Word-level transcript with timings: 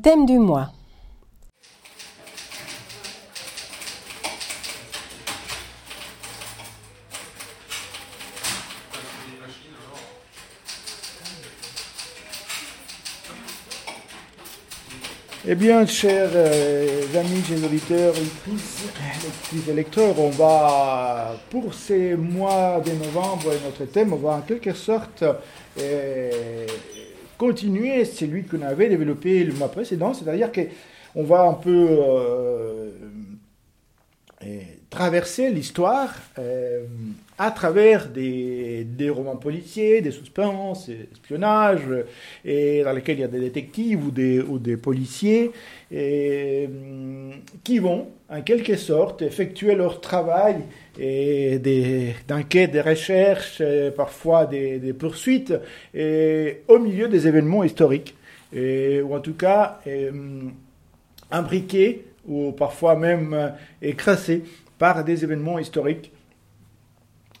thème 0.00 0.26
du 0.26 0.38
mois. 0.38 0.72
Eh 15.50 15.54
bien, 15.54 15.86
chers 15.86 16.28
euh, 16.34 17.04
amis, 17.18 17.42
chers 17.42 17.64
auditeurs, 17.64 18.12
lectrices, 18.12 18.84
et 19.66 19.72
lecteurs, 19.72 20.20
on 20.20 20.28
va, 20.28 21.36
pour 21.48 21.72
ces 21.72 22.16
mois 22.16 22.82
de 22.84 22.90
novembre, 22.92 23.54
notre 23.64 23.90
thème, 23.90 24.12
on 24.12 24.16
va 24.16 24.32
en 24.32 24.40
quelque 24.42 24.74
sorte 24.74 25.24
euh, 25.80 26.66
continuer 27.38 28.04
celui 28.04 28.44
qu'on 28.44 28.62
avait 28.62 28.88
développé 28.88 29.44
le 29.44 29.54
mois 29.54 29.70
précédent, 29.70 30.12
c'est-à-dire 30.12 30.50
qu'on 30.52 31.24
va 31.24 31.42
un 31.42 31.54
peu 31.54 31.86
euh, 31.90 32.90
traverser 34.90 35.50
l'histoire 35.50 36.14
à 37.38 37.52
travers 37.52 38.08
des, 38.08 39.10
romans 39.10 39.36
policiers, 39.36 40.00
des 40.00 40.10
suspens, 40.10 40.72
des 40.88 41.08
espionnages, 41.12 41.88
et 42.44 42.82
dans 42.82 42.92
lesquels 42.92 43.18
il 43.18 43.20
y 43.20 43.24
a 43.24 43.28
des 43.28 43.40
détectives 43.40 44.04
ou 44.04 44.10
des, 44.58 44.76
policiers 44.76 45.52
qui 47.64 47.78
vont, 47.78 48.08
en 48.28 48.42
quelque 48.42 48.76
sorte, 48.76 49.22
effectuer 49.22 49.74
leur 49.74 50.00
travail 50.00 50.56
d'enquête, 52.28 52.72
des, 52.72 52.80
recherches, 52.80 53.62
parfois 53.96 54.46
des, 54.46 54.92
poursuites, 54.92 55.54
et, 55.94 56.62
au 56.68 56.78
milieu 56.78 57.08
des 57.08 57.26
événements 57.26 57.64
historiques, 57.64 58.14
ou 58.54 59.14
en 59.14 59.20
tout 59.20 59.34
cas 59.34 59.80
hum, 59.86 60.52
imbriqués 61.30 62.04
ou 62.26 62.52
parfois 62.52 62.96
même 62.96 63.52
écrasés 63.80 64.42
par 64.78 65.04
des 65.04 65.24
événements 65.24 65.58
historiques 65.58 66.12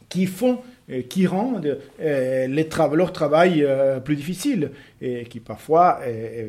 qui 0.08 0.26
font, 0.26 0.60
euh, 0.90 1.02
qui 1.02 1.26
rendent 1.26 1.78
euh, 2.00 2.64
leur 2.94 3.12
travail 3.12 3.62
euh, 3.62 4.00
plus 4.00 4.16
difficile 4.16 4.70
et 5.00 5.24
qui 5.24 5.40
parfois, 5.40 6.00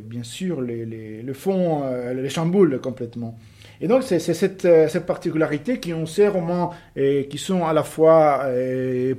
bien 0.03 0.23
sûr, 0.23 0.61
les, 0.61 0.85
les, 0.85 1.21
le 1.21 1.33
font, 1.33 1.83
les 2.13 2.29
chamboulent 2.29 2.79
complètement. 2.79 3.37
Et 3.81 3.87
donc, 3.87 4.03
c'est 4.03 4.19
cette, 4.19 4.61
cette, 4.61 5.05
particularité 5.05 5.79
qui 5.79 5.93
ont 5.93 6.05
ces 6.05 6.27
romans 6.27 6.73
qui 6.95 7.37
sont 7.37 7.65
à 7.65 7.71
la 7.71 7.83
fois 7.83 8.45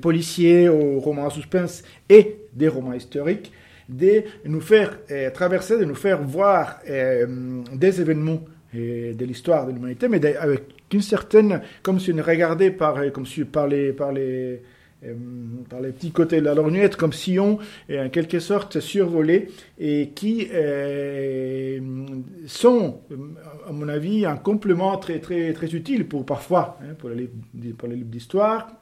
policiers 0.02 0.68
ou 0.68 1.00
romans 1.00 1.26
à 1.26 1.30
suspense 1.30 1.82
et 2.10 2.36
des 2.52 2.68
romans 2.68 2.92
historiques, 2.92 3.52
de 3.88 4.22
nous 4.44 4.60
faire 4.60 4.98
traverser, 5.32 5.78
de 5.78 5.86
nous 5.86 5.94
faire 5.94 6.20
voir 6.22 6.80
des 6.86 8.00
événements 8.02 8.44
de 8.74 9.24
l'histoire 9.24 9.66
de 9.66 9.72
l'humanité, 9.72 10.08
mais 10.08 10.24
avec 10.36 10.62
une 10.92 11.02
certaine, 11.02 11.62
comme 11.82 12.00
si 12.00 12.12
on 12.12 12.22
regardait 12.22 12.70
par, 12.70 12.98
comme 13.12 13.26
si 13.26 13.44
par 13.44 13.66
les, 13.66 13.92
par 13.92 14.12
les, 14.12 14.54
euh, 14.54 14.60
par 15.68 15.80
les 15.80 15.92
petits 15.92 16.10
côtés 16.10 16.40
de 16.40 16.44
la 16.44 16.54
lorgnette, 16.54 16.96
comme 16.96 17.12
si 17.12 17.38
on, 17.38 17.58
en 17.90 18.08
quelque 18.10 18.38
sorte, 18.38 18.80
survolé, 18.80 19.48
et 19.78 20.10
qui 20.14 20.48
euh, 20.52 21.80
sont, 22.46 23.00
à 23.66 23.72
mon 23.72 23.88
avis, 23.88 24.26
un 24.26 24.36
complément 24.36 24.96
très, 24.98 25.18
très, 25.18 25.52
très 25.52 25.74
utile 25.74 26.06
pour 26.06 26.26
parfois, 26.26 26.78
hein, 26.82 26.94
pour 26.98 27.10
les 27.10 27.30
livres 27.54 28.10
d'histoire, 28.10 28.79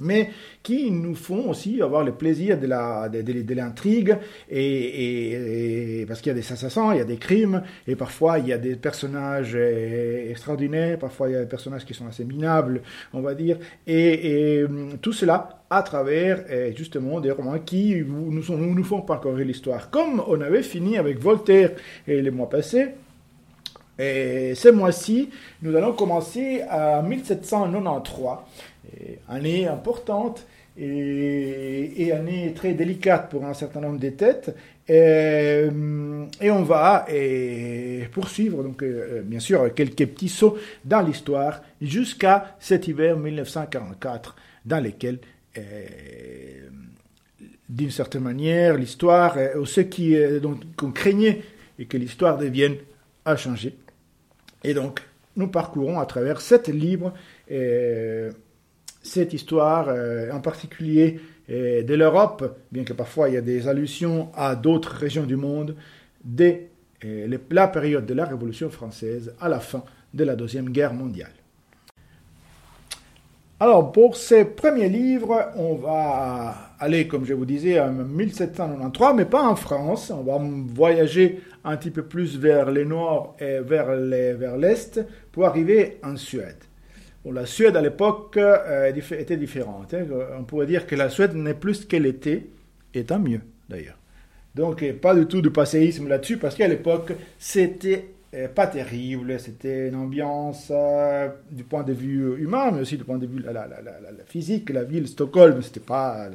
mais 0.00 0.30
qui 0.62 0.90
nous 0.90 1.14
font 1.14 1.50
aussi 1.50 1.82
avoir 1.82 2.04
le 2.04 2.12
plaisir 2.12 2.58
de 2.58 3.54
l'intrigue 3.54 4.16
et, 4.50 6.04
parce 6.06 6.20
qu'il 6.20 6.30
y 6.30 6.36
a 6.36 6.40
des 6.40 6.52
assassins, 6.52 6.94
il 6.94 6.98
y 6.98 7.00
a 7.00 7.04
des 7.04 7.16
crimes 7.16 7.62
et 7.86 7.96
parfois 7.96 8.38
il 8.38 8.48
y 8.48 8.52
a 8.52 8.58
des 8.58 8.76
personnages 8.76 9.52
euh, 9.54 10.30
extraordinaires, 10.30 10.98
parfois 10.98 11.28
il 11.28 11.32
y 11.32 11.36
a 11.36 11.40
des 11.40 11.48
personnages 11.48 11.84
qui 11.84 11.94
sont 11.94 12.06
assez 12.06 12.24
minables, 12.24 12.82
on 13.12 13.20
va 13.20 13.34
dire, 13.34 13.58
et, 13.86 14.64
tout 15.00 15.12
cela 15.12 15.62
à 15.70 15.82
travers 15.82 16.44
euh, 16.50 16.72
justement 16.76 17.20
des 17.20 17.30
romans 17.30 17.58
qui 17.58 17.96
nous 18.04 18.84
font 18.84 19.00
parcourir 19.02 19.46
l'histoire. 19.46 19.90
Comme 19.90 20.22
on 20.26 20.40
avait 20.40 20.62
fini 20.62 20.98
avec 20.98 21.18
Voltaire 21.18 21.72
et 22.06 22.20
les 22.20 22.30
mois 22.30 22.48
passés, 22.48 22.88
et 23.98 24.54
ce 24.54 24.68
mois-ci, 24.68 25.28
nous 25.60 25.76
allons 25.76 25.92
commencer 25.92 26.62
à 26.68 27.02
1793 27.02 28.38
année 29.28 29.66
importante 29.66 30.46
et, 30.78 32.12
année 32.12 32.52
très 32.54 32.72
délicate 32.74 33.30
pour 33.30 33.44
un 33.44 33.54
certain 33.54 33.80
nombre 33.80 33.98
de 33.98 34.10
têtes. 34.10 34.54
Et, 34.88 35.68
on 36.50 36.62
va 36.62 37.06
poursuivre, 38.12 38.62
donc, 38.62 38.82
euh, 38.82 39.22
bien 39.22 39.40
sûr, 39.40 39.72
quelques 39.74 40.06
petits 40.06 40.28
sauts 40.28 40.58
dans 40.84 41.00
l'histoire 41.00 41.62
jusqu'à 41.80 42.56
cet 42.58 42.88
hiver 42.88 43.16
1944, 43.16 44.36
dans 44.64 44.82
lequel, 44.82 45.18
euh, 45.58 45.62
d'une 47.68 47.90
certaine 47.90 48.22
manière, 48.22 48.76
l'histoire, 48.76 49.36
euh, 49.36 49.64
ce 49.64 49.80
qu'on 50.76 50.92
craignait 50.92 51.42
et 51.78 51.86
que 51.86 51.96
l'histoire 51.96 52.38
devienne, 52.38 52.76
a 53.24 53.36
changé. 53.36 53.76
Et 54.64 54.74
donc, 54.74 55.00
nous 55.36 55.48
parcourons 55.48 55.98
à 55.98 56.06
travers 56.06 56.40
sept 56.40 56.68
livres 56.68 57.14
cette 59.02 59.32
histoire, 59.32 59.88
euh, 59.88 60.30
en 60.32 60.40
particulier 60.40 61.20
euh, 61.50 61.82
de 61.82 61.94
l'Europe, 61.94 62.58
bien 62.70 62.84
que 62.84 62.92
parfois 62.92 63.28
il 63.28 63.34
y 63.34 63.38
a 63.38 63.42
des 63.42 63.68
allusions 63.68 64.30
à 64.34 64.54
d'autres 64.54 64.92
régions 64.92 65.24
du 65.24 65.36
monde, 65.36 65.76
dès 66.24 66.68
euh, 67.04 67.36
la 67.50 67.68
période 67.68 68.06
de 68.06 68.14
la 68.14 68.24
Révolution 68.24 68.70
française 68.70 69.34
à 69.40 69.48
la 69.48 69.60
fin 69.60 69.82
de 70.14 70.24
la 70.24 70.36
Deuxième 70.36 70.70
Guerre 70.70 70.94
mondiale. 70.94 71.32
Alors, 73.58 73.92
pour 73.92 74.16
ces 74.16 74.44
premiers 74.44 74.88
livres, 74.88 75.52
on 75.54 75.76
va 75.76 76.72
aller, 76.80 77.06
comme 77.06 77.24
je 77.24 77.32
vous 77.32 77.44
disais, 77.44 77.78
en 77.78 77.92
1793, 77.92 79.14
mais 79.14 79.24
pas 79.24 79.44
en 79.44 79.54
France. 79.54 80.10
On 80.10 80.22
va 80.22 80.40
voyager 80.74 81.40
un 81.62 81.76
petit 81.76 81.92
peu 81.92 82.02
plus 82.02 82.36
vers 82.36 82.72
le 82.72 82.82
nord 82.82 83.36
et 83.38 83.60
vers 83.60 83.94
l'est 83.94 85.00
pour 85.30 85.46
arriver 85.46 86.00
en 86.02 86.16
Suède 86.16 86.64
la 87.30 87.46
Suède 87.46 87.76
à 87.76 87.80
l'époque 87.80 88.36
euh, 88.36 88.92
était 88.92 89.36
différente. 89.36 89.94
Hein. 89.94 90.06
On 90.38 90.44
pourrait 90.44 90.66
dire 90.66 90.86
que 90.86 90.96
la 90.96 91.08
Suède 91.08 91.34
n'est 91.34 91.54
plus 91.54 91.84
qu'elle 91.84 92.06
était, 92.06 92.46
et 92.94 93.04
tant 93.04 93.20
mieux 93.20 93.40
d'ailleurs. 93.68 93.98
Donc 94.54 94.84
pas 94.94 95.14
du 95.14 95.26
tout 95.26 95.40
de 95.40 95.48
passéisme 95.48 96.08
là-dessus, 96.08 96.36
parce 96.36 96.56
qu'à 96.56 96.68
l'époque, 96.68 97.12
c'était 97.38 98.06
euh, 98.34 98.48
pas 98.48 98.66
terrible, 98.66 99.38
c'était 99.38 99.88
une 99.88 99.94
ambiance 99.94 100.68
euh, 100.70 101.28
du 101.50 101.64
point 101.64 101.84
de 101.84 101.92
vue 101.92 102.36
humain, 102.42 102.70
mais 102.72 102.80
aussi 102.80 102.96
du 102.96 103.04
point 103.04 103.18
de 103.18 103.26
vue 103.26 103.40
la, 103.40 103.68
physique. 104.26 104.70
La 104.70 104.84
ville 104.84 105.06
Stockholm, 105.06 105.62
c'était 105.62 105.80
pas 105.80 106.28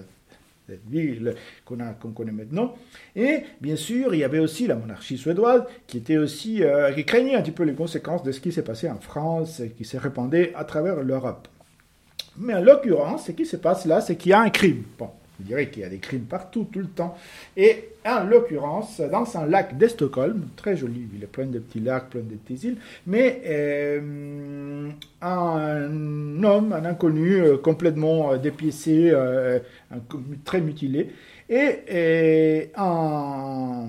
ville 0.88 1.36
qu'on 1.66 2.12
connaît 2.12 2.32
maintenant. 2.32 2.76
Et 3.16 3.44
bien 3.62 3.76
sûr, 3.76 4.14
il 4.14 4.20
y 4.20 4.24
avait 4.24 4.40
aussi 4.40 4.68
la 4.68 4.76
monarchie 4.76 5.18
suédoise 5.18 5.64
qui 5.86 5.98
était 5.98 6.18
aussi 6.18 6.64
euh, 6.64 6.92
qui 6.94 7.06
craignait 7.06 7.36
un 7.36 7.42
petit 7.42 7.52
peu 7.52 7.64
les 7.64 7.74
conséquences 7.74 8.24
de 8.24 8.32
ce 8.32 8.40
qui 8.40 8.52
s'est 8.52 8.64
passé 8.64 8.90
en 8.90 9.00
France 9.00 9.60
et 9.60 9.70
qui 9.70 9.86
s'est 9.86 9.98
répandu 9.98 10.50
à 10.56 10.64
travers 10.64 11.02
l'Europe. 11.02 11.48
Mais 12.38 12.54
en 12.54 12.62
l'occurrence, 12.62 13.26
ce 13.28 13.32
qui 13.32 13.46
se 13.46 13.58
passe 13.58 13.86
là, 13.86 14.02
c'est 14.02 14.16
qu'il 14.16 14.32
y 14.32 14.34
a 14.34 14.42
un 14.42 14.50
crime. 14.50 14.84
Bon, 14.98 15.10
je 15.40 15.46
dirais 15.46 15.70
qu'il 15.70 15.82
y 15.82 15.86
a 15.86 15.90
des 15.90 15.98
crimes 15.98 16.26
partout, 16.26 16.68
tout 16.72 16.80
le 16.80 16.88
temps. 16.88 17.18
Et 17.56 17.90
en 18.08 18.24
l'occurrence, 18.24 19.02
dans 19.02 19.38
un 19.38 19.46
lac 19.46 19.78
de 19.78 19.88
Stockholm, 19.88 20.48
très 20.56 20.78
jolie 20.78 21.06
ville, 21.12 21.28
plein 21.28 21.46
de 21.46 21.60
petits 21.60 21.80
lacs, 21.80 22.10
plein 22.10 22.22
de 22.22 22.36
petites 22.36 22.64
îles, 22.64 22.78
mais 23.06 23.42
euh, 23.46 24.90
un 25.22 26.44
homme, 26.44 26.74
un 26.74 26.86
inconnu, 26.86 27.42
euh, 27.42 27.58
complètement 27.58 28.32
euh, 28.32 28.38
dépiécé, 28.38 29.14
très 30.46 30.62
mutilé, 30.62 31.12
et, 31.50 32.72
un, 32.78 33.88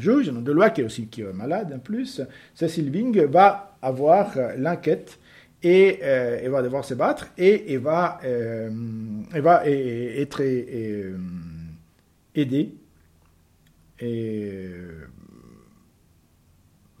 juge, 0.00 0.32
de 0.32 0.52
loi 0.52 0.70
qui 0.70 0.80
est 0.80 0.84
aussi 0.84 1.08
est 1.16 1.32
malade 1.32 1.72
en 1.74 1.78
plus, 1.78 2.22
Cécile 2.54 2.90
Wing, 2.90 3.24
va 3.26 3.76
avoir 3.82 4.34
l'enquête 4.56 5.18
et 5.62 6.00
va 6.48 6.62
devoir 6.62 6.84
se 6.84 6.94
battre 6.94 7.28
et 7.36 7.72
elle 7.72 7.80
va, 7.80 8.20
elle 8.22 9.40
va 9.42 9.62
être 9.66 10.42
euh, 12.38 12.42
aidée 12.42 12.74
et, 14.00 14.70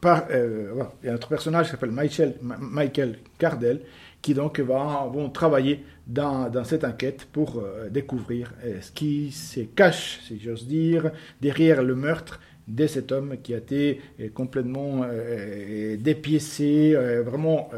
par 0.00 0.24
il 0.30 1.06
y 1.06 1.08
a 1.08 1.12
un 1.12 1.14
autre 1.16 1.28
personnage 1.28 1.66
qui 1.66 1.70
s'appelle 1.72 1.90
Michael, 1.90 2.34
Michael 2.42 3.18
Cardell 3.38 3.80
qui 4.22 4.34
donc 4.34 4.60
va 4.60 5.08
vont 5.12 5.30
travailler 5.30 5.84
dans, 6.06 6.48
dans 6.50 6.64
cette 6.64 6.84
enquête 6.84 7.26
pour 7.32 7.62
découvrir 7.90 8.52
ce 8.80 8.90
qui 8.92 9.30
se 9.30 9.60
cache, 9.60 10.20
si 10.26 10.40
j'ose 10.40 10.66
dire, 10.66 11.10
derrière 11.40 11.82
le 11.82 11.94
meurtre 11.94 12.40
de 12.68 12.86
cet 12.86 13.12
homme 13.12 13.36
qui 13.42 13.54
a 13.54 13.58
été 13.58 14.00
euh, 14.20 14.28
complètement 14.32 15.02
euh, 15.02 15.94
euh, 15.94 15.96
dépiécé, 15.96 16.94
vraiment 17.24 17.70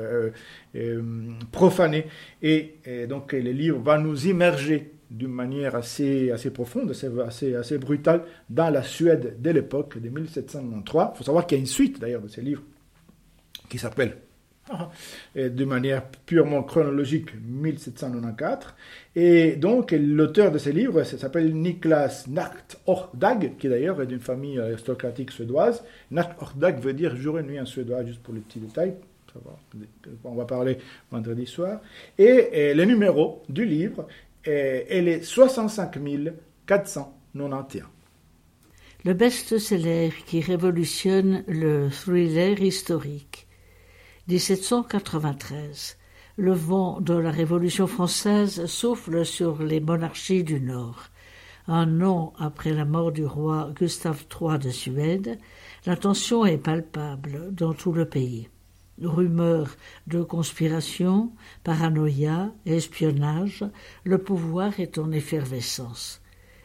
profané. 1.53 2.07
Et, 2.43 2.75
donc 3.09 3.33
le 3.33 3.51
livre 3.51 3.79
va 3.79 3.99
nous 3.99 4.27
immerger 4.27 4.93
d'une 5.11 5.33
manière 5.33 5.75
assez, 5.75 6.31
assez 6.31 6.51
profonde, 6.51 6.91
assez, 6.91 7.55
assez, 7.55 7.79
brutale 7.79 8.23
dans 8.49 8.71
la 8.71 8.83
Suède 8.83 9.37
de 9.41 9.51
l'époque 9.51 9.99
de 9.99 10.09
1793. 10.09 11.09
Il 11.15 11.19
faut 11.19 11.25
savoir 11.25 11.47
qu'il 11.47 11.59
y 11.59 11.61
a 11.61 11.62
une 11.62 11.67
suite 11.67 12.01
d'ailleurs 12.01 12.23
de 12.23 12.29
ces 12.29 12.43
livres 12.43 12.62
qui 13.69 13.79
s'appelle 13.79 14.17
de 15.35 15.65
manière 15.65 16.05
purement 16.27 16.62
chronologique 16.62 17.31
1794. 17.43 18.75
Et 19.17 19.57
donc, 19.57 19.93
l'auteur 19.93 20.53
de 20.53 20.59
ces 20.59 20.73
livres 20.73 21.03
s'appelle 21.03 21.55
Niklas 21.55 22.27
Nacht-Ordag, 22.29 23.57
qui 23.59 23.69
d'ailleurs 23.69 24.01
est 24.01 24.07
d'une 24.07 24.21
famille 24.21 24.59
aristocratique 24.59 25.33
suédoise. 25.33 25.83
Nacht-Ordag 26.11 26.81
veut 26.81 26.93
dire 26.93 27.17
jour 27.17 27.39
et 27.39 27.43
nuit 27.43 27.61
en 27.61 27.67
suédois, 27.67 28.05
juste 28.05 28.23
pour 28.23 28.35
les 28.35 28.41
petits 28.41 28.61
détails. 28.61 28.95
On 30.25 30.35
va 30.35 30.45
parler 30.45 30.79
vendredi 31.11 31.47
soir. 31.47 31.81
Et, 32.19 32.75
le 32.75 32.85
numéro 32.85 33.43
du 33.49 33.65
livre 33.65 34.07
est, 34.45 34.87
est 34.91 35.23
65 35.23 35.99
491. 36.67 37.85
Le 39.05 39.15
best-seller 39.15 40.13
qui 40.27 40.41
révolutionne 40.41 41.43
le 41.49 41.89
thriller 41.89 42.61
historique 42.61 43.49
1793. 44.29 45.97
Le 46.37 46.53
vent 46.53 47.01
de 47.01 47.15
la 47.15 47.31
Révolution 47.31 47.87
française 47.87 48.67
souffle 48.67 49.25
sur 49.25 49.63
les 49.63 49.81
monarchies 49.81 50.45
du 50.45 50.61
Nord. 50.61 51.05
Un 51.67 52.03
an 52.03 52.33
après 52.39 52.73
la 52.73 52.85
mort 52.85 53.13
du 53.13 53.25
roi 53.25 53.71
Gustave 53.75 54.25
III 54.31 54.59
de 54.59 54.71
Suède, 54.71 55.39
la 55.87 55.97
tension 55.97 56.45
est 56.45 56.59
palpable 56.59 57.55
dans 57.55 57.75
tout 57.75 57.93
le 57.93 58.09
pays. 58.09 58.49
Rumeurs 59.02 59.76
de 60.06 60.23
conspiration, 60.23 61.32
paranoïa, 61.64 62.52
espionnage, 62.67 63.64
le 64.05 64.19
pouvoir 64.19 64.79
est 64.79 64.99
en 64.99 65.11
effervescence. 65.12 66.20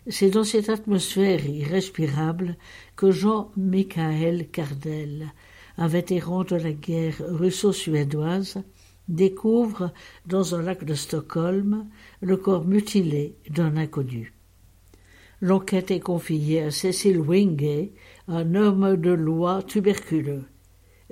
C'est 0.07 0.29
dans 0.29 0.43
cette 0.43 0.69
atmosphère 0.69 1.45
irrespirable 1.45 2.57
que 2.95 3.09
Jean-Michael 3.09 4.49
Cardel, 4.49 5.33
un 5.77 5.87
vétéran 5.87 6.43
de 6.43 6.55
la 6.55 6.73
guerre 6.73 7.21
russo-suédoise, 7.27 8.61
découvre 9.07 9.91
dans 10.25 10.55
un 10.55 10.61
lac 10.61 10.83
de 10.83 10.93
Stockholm 10.93 11.87
le 12.21 12.37
corps 12.37 12.65
mutilé 12.65 13.35
d'un 13.49 13.77
inconnu. 13.77 14.33
L'enquête 15.41 15.91
est 15.91 15.99
confiée 15.99 16.61
à 16.61 16.71
Cecil 16.71 17.19
Wingay, 17.19 17.93
un 18.27 18.55
homme 18.55 18.95
de 18.97 19.11
loi 19.11 19.63
tuberculeux. 19.63 20.45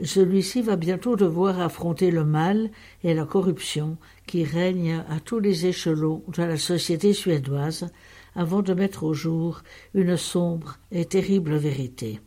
Celui-ci 0.01 0.61
va 0.61 0.75
bientôt 0.75 1.15
devoir 1.15 1.59
affronter 1.59 2.09
le 2.09 2.23
mal 2.23 2.71
et 3.03 3.13
la 3.13 3.25
corruption 3.25 3.97
qui 4.25 4.43
règnent 4.43 5.03
à 5.09 5.19
tous 5.19 5.39
les 5.39 5.67
échelons 5.67 6.23
de 6.29 6.43
la 6.43 6.57
société 6.57 7.13
suédoise 7.13 7.91
avant 8.35 8.61
de 8.61 8.73
mettre 8.73 9.03
au 9.03 9.13
jour 9.13 9.61
une 9.93 10.17
sombre 10.17 10.79
et 10.91 11.05
terrible 11.05 11.55
vérité 11.55 12.19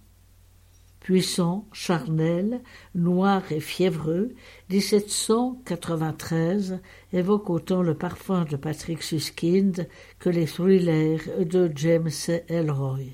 puissant, 1.06 1.64
charnel, 1.72 2.60
noir 2.96 3.40
et 3.52 3.60
fiévreux, 3.60 4.34
1793 4.70 6.80
évoque 7.12 7.48
autant 7.48 7.80
le 7.80 7.94
parfum 7.94 8.44
de 8.44 8.56
Patrick 8.56 9.04
Suskind 9.04 9.86
que 10.18 10.30
les 10.30 10.46
thrillers 10.46 11.20
de 11.38 11.70
James 11.76 12.10
Elroy. 12.48 13.12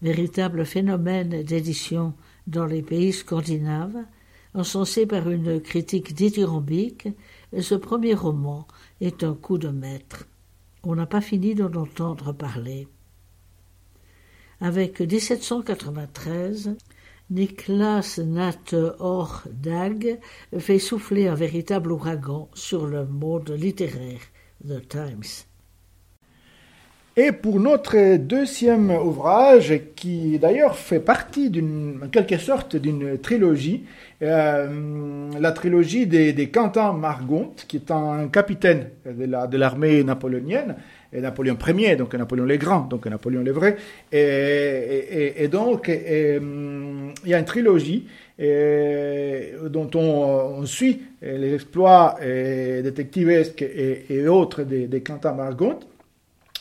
Véritable 0.00 0.64
phénomène 0.64 1.42
d'édition 1.42 2.14
dans 2.48 2.66
les 2.66 2.82
pays 2.82 3.12
scandinaves, 3.12 4.04
encensé 4.54 5.06
par 5.06 5.30
une 5.30 5.60
critique 5.60 6.14
dithyrambique, 6.14 7.08
ce 7.58 7.74
premier 7.74 8.14
roman 8.14 8.66
est 9.00 9.22
un 9.22 9.34
coup 9.34 9.58
de 9.58 9.68
maître. 9.68 10.26
On 10.82 10.94
n'a 10.94 11.06
pas 11.06 11.20
fini 11.20 11.54
d'en 11.54 11.72
entendre 11.74 12.32
parler. 12.32 12.88
Avec 14.60 15.00
1793, 15.00 16.76
Niklas 17.30 18.18
Natt-Ordag 18.24 20.18
fait 20.58 20.78
souffler 20.78 21.28
un 21.28 21.34
véritable 21.34 21.92
ouragan 21.92 22.48
sur 22.54 22.86
le 22.86 23.06
monde 23.06 23.50
littéraire, 23.50 24.22
The 24.66 24.88
Times. 24.88 25.47
Et 27.20 27.32
pour 27.32 27.58
notre 27.58 28.16
deuxième 28.16 28.92
ouvrage, 28.92 29.74
qui 29.96 30.38
d'ailleurs 30.38 30.76
fait 30.76 31.00
partie 31.00 31.50
d'une, 31.50 31.98
en 32.04 32.06
quelque 32.06 32.38
sorte, 32.38 32.76
d'une 32.76 33.18
trilogie, 33.18 33.82
euh, 34.22 35.28
la 35.36 35.50
trilogie 35.50 36.06
des, 36.06 36.48
Quentin 36.48 36.92
Margont, 36.92 37.50
qui 37.66 37.78
est 37.78 37.90
un 37.90 38.28
capitaine 38.28 38.90
de 39.04 39.56
l'armée 39.56 40.04
napoléonienne, 40.04 40.76
et 41.12 41.20
Napoléon 41.20 41.58
Ier, 41.66 41.96
donc 41.96 42.14
Napoléon 42.14 42.44
le 42.44 42.56
Grand, 42.56 42.82
donc 42.82 43.04
Napoléon 43.06 43.42
le 43.42 43.50
Vrai. 43.50 43.76
Et, 44.12 45.48
donc, 45.50 45.88
hum, 45.88 47.12
il 47.24 47.30
y 47.30 47.34
a 47.34 47.38
une 47.40 47.44
trilogie 47.44 48.06
dont 48.38 49.90
on, 49.92 50.64
suit 50.66 51.02
les 51.20 51.54
exploits 51.54 52.14
détectivesques 52.22 53.62
et, 53.62 54.28
autres 54.28 54.62
des, 54.62 54.86
des 54.86 55.00
Quentin 55.00 55.32
Margot. 55.32 55.80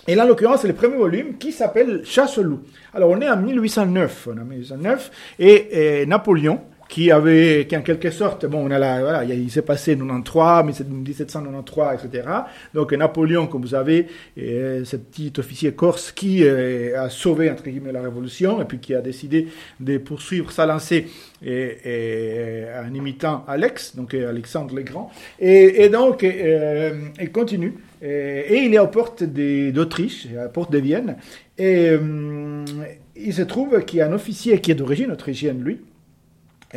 Et 0.08 0.16
là, 0.16 0.24
en 0.24 0.28
l'occurrence, 0.28 0.62
c'est 0.62 0.68
le 0.70 0.74
premier 0.74 0.96
volume 0.96 1.38
qui 1.38 1.52
s'appelle 1.52 2.02
Chasse 2.06 2.38
loup. 2.38 2.62
Alors, 2.94 3.10
on 3.10 3.20
est 3.20 3.30
en 3.30 3.36
1809, 3.38 4.30
on 4.32 4.38
est 4.38 4.42
en 4.42 4.46
1809, 4.46 5.12
et 5.40 6.06
Napoléon, 6.08 6.62
qui 6.88 7.12
avait, 7.12 7.66
qui 7.68 7.76
en 7.76 7.82
quelque 7.82 8.12
sorte, 8.12 8.46
bon, 8.46 8.68
on 8.68 8.72
a 8.72 8.80
la, 8.80 9.02
voilà, 9.02 9.24
il 9.24 9.50
s'est 9.52 9.62
passé 9.62 9.98
93, 9.98 10.86
1793, 10.88 12.06
etc. 12.06 12.28
Donc 12.74 12.94
Napoléon, 12.94 13.48
comme 13.48 13.62
vous 13.62 13.70
savez, 13.70 14.08
est 14.38 14.86
ce 14.86 14.96
petit 14.96 15.34
officier 15.38 15.74
corse 15.74 16.12
qui 16.12 16.44
euh, 16.44 17.00
a 17.00 17.10
sauvé 17.10 17.52
entre 17.52 17.64
guillemets 17.64 17.92
la 17.92 18.02
révolution 18.02 18.62
et 18.62 18.66
puis 18.66 18.80
qui 18.80 18.94
a 18.96 19.02
décidé 19.02 19.48
de 19.80 19.98
poursuivre 19.98 20.52
sa 20.52 20.66
lancée 20.66 21.08
et, 21.46 22.66
en 22.84 22.94
imitant 22.94 23.44
Alex, 23.48 23.96
donc 23.96 24.14
Alexandre 24.14 24.76
le 24.76 24.84
Grand. 24.84 25.12
Et, 25.40 25.90
donc 25.90 26.24
euh, 26.24 27.10
il 27.20 27.32
continue 27.32 27.76
et, 28.02 28.64
il 28.64 28.74
est 28.74 28.80
aux 28.80 28.88
portes 28.88 29.24
d'Autriche, 29.24 30.28
à 30.38 30.44
la 30.44 30.50
porte 30.50 30.72
de 30.72 30.80
Vienne. 30.80 31.18
Et 31.58 31.90
euh, 31.90 32.66
il 33.16 33.34
se 33.34 33.42
trouve 33.42 33.84
qu'il 33.84 34.00
y 34.00 34.02
a 34.02 34.08
un 34.08 34.14
officier 34.14 34.62
qui 34.62 34.72
est 34.72 34.76
d'origine 34.76 35.12
autrichienne, 35.12 35.62
lui 35.64 35.80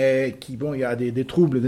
et 0.01 0.37
qui, 0.39 0.57
bon, 0.57 0.75
il 0.75 0.81
y 0.81 0.85
a 0.85 0.97
des, 0.97 1.25
troubles 1.25 1.61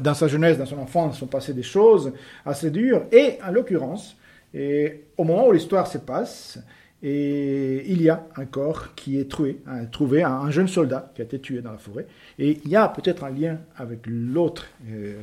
dans 0.00 0.14
sa 0.14 0.28
jeunesse, 0.28 0.58
dans 0.58 0.66
son 0.66 0.78
enfance, 0.78 1.18
sont 1.18 1.26
passées 1.26 1.54
des 1.54 1.62
choses 1.62 2.12
assez 2.46 2.70
dures. 2.70 3.04
Et 3.12 3.38
en 3.46 3.52
l'occurrence, 3.52 4.16
au 4.54 5.24
moment 5.24 5.48
où 5.48 5.52
l'histoire 5.52 5.86
se 5.86 5.98
passe, 5.98 6.58
il 7.02 8.00
y 8.00 8.08
a 8.08 8.26
un 8.36 8.46
corps 8.46 8.94
qui 8.94 9.18
est 9.18 9.30
trouvé, 9.30 9.60
hein, 9.66 9.84
trouvé 9.86 10.22
un, 10.22 10.50
jeune 10.50 10.68
soldat 10.68 11.12
qui 11.14 11.20
a 11.20 11.24
été 11.24 11.38
tué 11.38 11.60
dans 11.60 11.72
la 11.72 11.78
forêt. 11.78 12.06
Et 12.38 12.60
il 12.64 12.70
y 12.70 12.76
a 12.76 12.88
peut-être 12.88 13.24
un 13.24 13.30
lien 13.30 13.60
avec 13.76 14.00
l'autre 14.06 14.66
euh, 14.88 15.20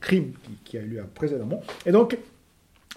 crime 0.00 0.32
qui, 0.64 0.76
a 0.76 0.82
eu 0.82 0.86
lieu 0.86 1.02
précédemment. 1.14 1.62
Et 1.86 1.92
donc, 1.92 2.18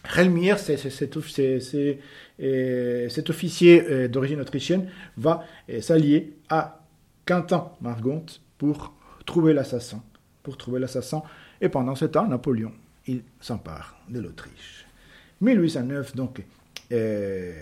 Relmir, 0.03 0.59
c'est, 0.59 0.77
cet 0.77 1.17
officier 1.17 1.99
euh, 2.39 4.07
d'origine 4.07 4.39
autrichienne, 4.41 4.87
va 5.17 5.43
euh, 5.69 5.81
s'allier 5.81 6.33
à 6.49 6.81
Quentin 7.25 7.71
Margont 7.81 8.25
pour 8.57 8.93
trouver 9.25 9.53
l'assassin, 9.53 10.01
pour 10.43 10.57
trouver 10.57 10.79
l'assassin. 10.79 11.23
Et 11.61 11.69
pendant 11.69 11.95
ce 11.95 12.05
temps, 12.05 12.27
Napoléon, 12.27 12.71
il 13.07 13.23
s'empare 13.39 13.97
de 14.09 14.19
l'Autriche. 14.19 14.85
1809, 15.41 16.15
donc, 16.15 16.43
euh, 16.91 17.53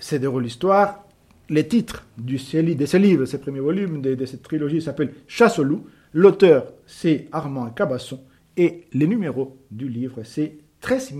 c'est 0.00 0.18
déroule 0.18 0.44
l'histoire. 0.44 1.04
Les 1.48 1.66
titres 1.66 2.04
de 2.18 2.36
ce 2.36 2.96
livre, 2.96 3.24
ce 3.24 3.36
premier 3.36 3.60
volume 3.60 4.02
de, 4.02 4.24
cette 4.26 4.42
trilogie 4.42 4.82
s'appelle 4.82 5.14
Chasse 5.28 5.58
au 5.58 5.64
loup. 5.64 5.86
L'auteur, 6.12 6.72
c'est 6.86 7.28
Armand 7.32 7.70
Cabasson. 7.70 8.20
Et 8.56 8.86
les 8.92 9.06
numéros 9.06 9.58
du 9.70 9.88
livre, 9.88 10.22
c'est 10.24 10.58
13 10.80 11.14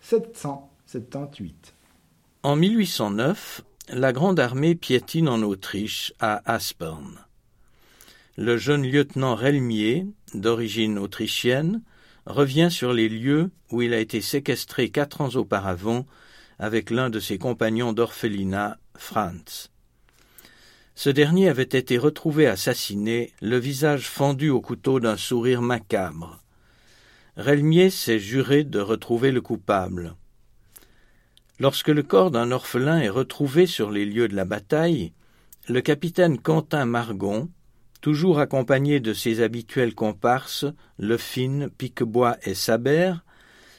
778. 0.00 1.74
En 2.44 2.56
1809, 2.56 3.62
la 3.90 4.12
Grande 4.12 4.38
Armée 4.38 4.74
piétine 4.74 5.28
en 5.28 5.42
Autriche, 5.42 6.12
à 6.20 6.40
Aspern 6.52 7.27
le 8.38 8.56
jeune 8.56 8.88
lieutenant 8.88 9.34
Relmier, 9.34 10.06
d'origine 10.32 10.96
autrichienne, 10.96 11.82
revient 12.24 12.68
sur 12.70 12.92
les 12.92 13.08
lieux 13.08 13.50
où 13.72 13.82
il 13.82 13.92
a 13.92 13.98
été 13.98 14.20
séquestré 14.20 14.90
quatre 14.90 15.20
ans 15.20 15.34
auparavant 15.34 16.06
avec 16.60 16.90
l'un 16.90 17.10
de 17.10 17.18
ses 17.18 17.36
compagnons 17.36 17.92
d'orphelinat, 17.92 18.78
Franz. 18.96 19.70
Ce 20.94 21.10
dernier 21.10 21.48
avait 21.48 21.64
été 21.64 21.98
retrouvé 21.98 22.46
assassiné, 22.46 23.32
le 23.42 23.58
visage 23.58 24.08
fendu 24.08 24.50
au 24.50 24.60
couteau 24.60 25.00
d'un 25.00 25.16
sourire 25.16 25.60
macabre. 25.60 26.40
Relmier 27.36 27.90
s'est 27.90 28.20
juré 28.20 28.62
de 28.62 28.78
retrouver 28.78 29.32
le 29.32 29.40
coupable. 29.40 30.14
Lorsque 31.58 31.88
le 31.88 32.04
corps 32.04 32.30
d'un 32.30 32.52
orphelin 32.52 33.00
est 33.00 33.08
retrouvé 33.08 33.66
sur 33.66 33.90
les 33.90 34.06
lieux 34.06 34.28
de 34.28 34.36
la 34.36 34.44
bataille, 34.44 35.12
le 35.68 35.80
capitaine 35.80 36.38
Quentin 36.38 36.84
Margon, 36.84 37.50
toujours 38.00 38.38
accompagné 38.38 39.00
de 39.00 39.12
ses 39.12 39.40
habituels 39.42 39.94
comparses, 39.94 40.66
Lefine, 40.98 41.68
Piquebois 41.76 42.36
et 42.42 42.54
Sabert, 42.54 43.24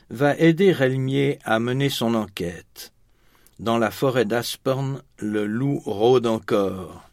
va 0.10 0.36
aider 0.38 0.72
Relmier 0.74 1.40
à 1.44 1.60
mener 1.60 1.90
son 1.90 2.16
enquête. 2.16 2.94
Dans 3.60 3.78
la 3.78 3.92
forêt 3.92 4.26
d'Aspern, 4.26 5.02
le 5.18 5.46
loup 5.46 5.82
rôde 5.86 6.28
encore. 6.28 7.09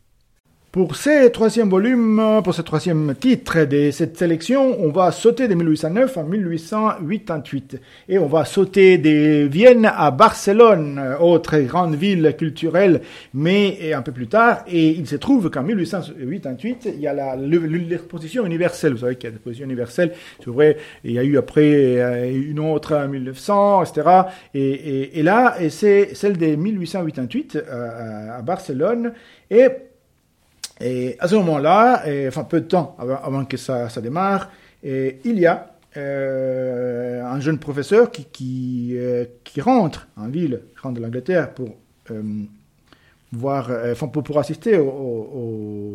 Pour 0.72 0.94
ce 0.94 1.28
troisième 1.28 1.70
volume, 1.70 2.42
pour 2.44 2.52
ce 2.52 2.60
troisième 2.60 3.14
titre 3.18 3.64
de 3.64 3.90
cette 3.90 4.18
sélection, 4.18 4.76
on 4.78 4.90
va 4.90 5.10
sauter 5.10 5.48
de 5.48 5.54
1809 5.54 6.18
à 6.18 6.22
1888 6.22 7.80
et 8.10 8.18
on 8.18 8.26
va 8.26 8.44
sauter 8.44 8.98
de 8.98 9.46
Vienne 9.46 9.90
à 9.90 10.10
Barcelone, 10.10 11.00
autre 11.18 11.56
grande 11.60 11.94
ville 11.94 12.34
culturelle, 12.36 13.00
mais 13.32 13.94
un 13.94 14.02
peu 14.02 14.12
plus 14.12 14.26
tard. 14.26 14.64
Et 14.68 14.90
il 14.90 15.06
se 15.06 15.16
trouve 15.16 15.48
qu'en 15.48 15.62
1888, 15.62 16.90
il 16.94 17.00
y 17.00 17.06
a 17.06 17.36
l'exposition 17.36 18.44
universelle. 18.44 18.92
Vous 18.92 18.98
savez 18.98 19.16
qu'il 19.16 19.28
y 19.28 19.28
a 19.28 19.30
l'exposition 19.30 19.64
universelle, 19.64 20.12
c'est 20.44 20.50
vrai. 20.50 20.76
Il 21.04 21.12
y 21.12 21.18
a 21.18 21.24
eu 21.24 21.38
après 21.38 21.62
euh, 22.02 22.50
une 22.50 22.60
autre 22.60 22.94
en 22.94 23.08
1900, 23.08 23.82
etc. 23.82 24.10
Et, 24.52 25.22
là, 25.22 25.56
c'est 25.70 26.14
celle 26.14 26.36
de 26.36 26.54
1888 26.54 27.56
euh, 27.56 28.38
à 28.38 28.42
Barcelone. 28.42 29.14
Et 29.50 29.68
et 30.80 31.16
à 31.20 31.28
ce 31.28 31.34
moment-là, 31.36 32.04
enfin 32.28 32.44
peu 32.44 32.60
de 32.60 32.66
temps 32.66 32.96
avant, 32.98 33.44
que 33.44 33.56
ça, 33.56 33.88
démarre, 34.00 34.50
il 34.82 35.38
y 35.38 35.46
a 35.46 35.76
euh, 35.96 37.22
un 37.24 37.40
jeune 37.40 37.58
professeur 37.58 38.08
euh, 38.08 39.24
qui, 39.44 39.60
rentre 39.60 40.08
en 40.16 40.28
ville, 40.28 40.60
rentre 40.82 40.96
de 40.96 41.00
l'Angleterre 41.02 41.54
pour 41.54 41.70
euh, 42.10 42.22
voir, 43.32 43.70
pour, 44.12 44.38
assister 44.38 44.76
au, 44.76 44.88
au, 44.88 45.94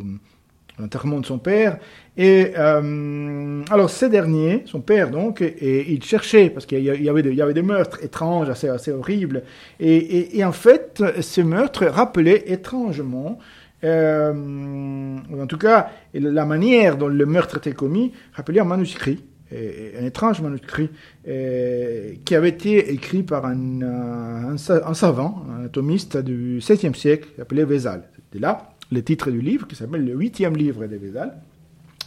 l'enterrement 0.80 1.20
de 1.20 1.26
son 1.26 1.38
père. 1.38 1.78
Et 2.18 2.56
alors 2.56 3.90
ce 3.90 4.06
dernier, 4.06 4.64
son 4.66 4.82
père 4.82 5.12
donc, 5.12 5.42
et, 5.42 5.92
il 5.92 6.04
cherchait 6.04 6.50
parce 6.50 6.66
qu'il 6.66 6.84
y 6.84 7.10
avait, 7.10 7.54
des 7.54 7.62
meurtres 7.62 8.04
étranges, 8.04 8.50
assez, 8.50 8.92
horribles. 8.92 9.44
Et, 9.80 10.40
et 10.40 10.44
en 10.44 10.52
fait, 10.52 11.04
ces 11.22 11.44
meurtres 11.44 11.86
rappelaient 11.86 12.44
étrangement 12.48 13.38
euh, 13.84 15.18
en 15.42 15.48
tout 15.48 15.58
cas, 15.58 15.92
la 16.14 16.46
manière 16.46 16.98
dont 16.98 17.08
le 17.08 17.26
meurtre 17.26 17.58
était 17.58 17.74
commis 17.74 18.12
rappelait 18.34 18.60
un 18.60 18.66
manuscrit, 18.66 19.24
un 19.52 20.06
étrange 20.06 20.42
manuscrit, 20.42 20.90
euh, 21.28 22.14
qui 22.24 22.36
avait 22.36 22.50
été 22.50 22.94
écrit 22.94 23.24
par 23.24 23.46
un, 23.46 23.82
un, 23.82 24.58
savant, 24.94 25.44
un 25.58 25.66
atomiste 25.66 26.18
du 26.18 26.60
XVIe 26.60 26.96
siècle, 26.96 27.30
appelé 27.42 27.66
Vézal. 27.66 28.04
C'était 28.16 28.40
là 28.40 28.70
le 28.92 29.04
titre 29.04 29.32
du 29.32 29.42
livre, 29.42 29.68
qui 29.68 29.76
s'appelle 29.76 30.06
le 30.06 30.14
huitième 30.14 30.56
livre 30.56 30.86
de 30.86 30.96
Vézal. 30.96 31.34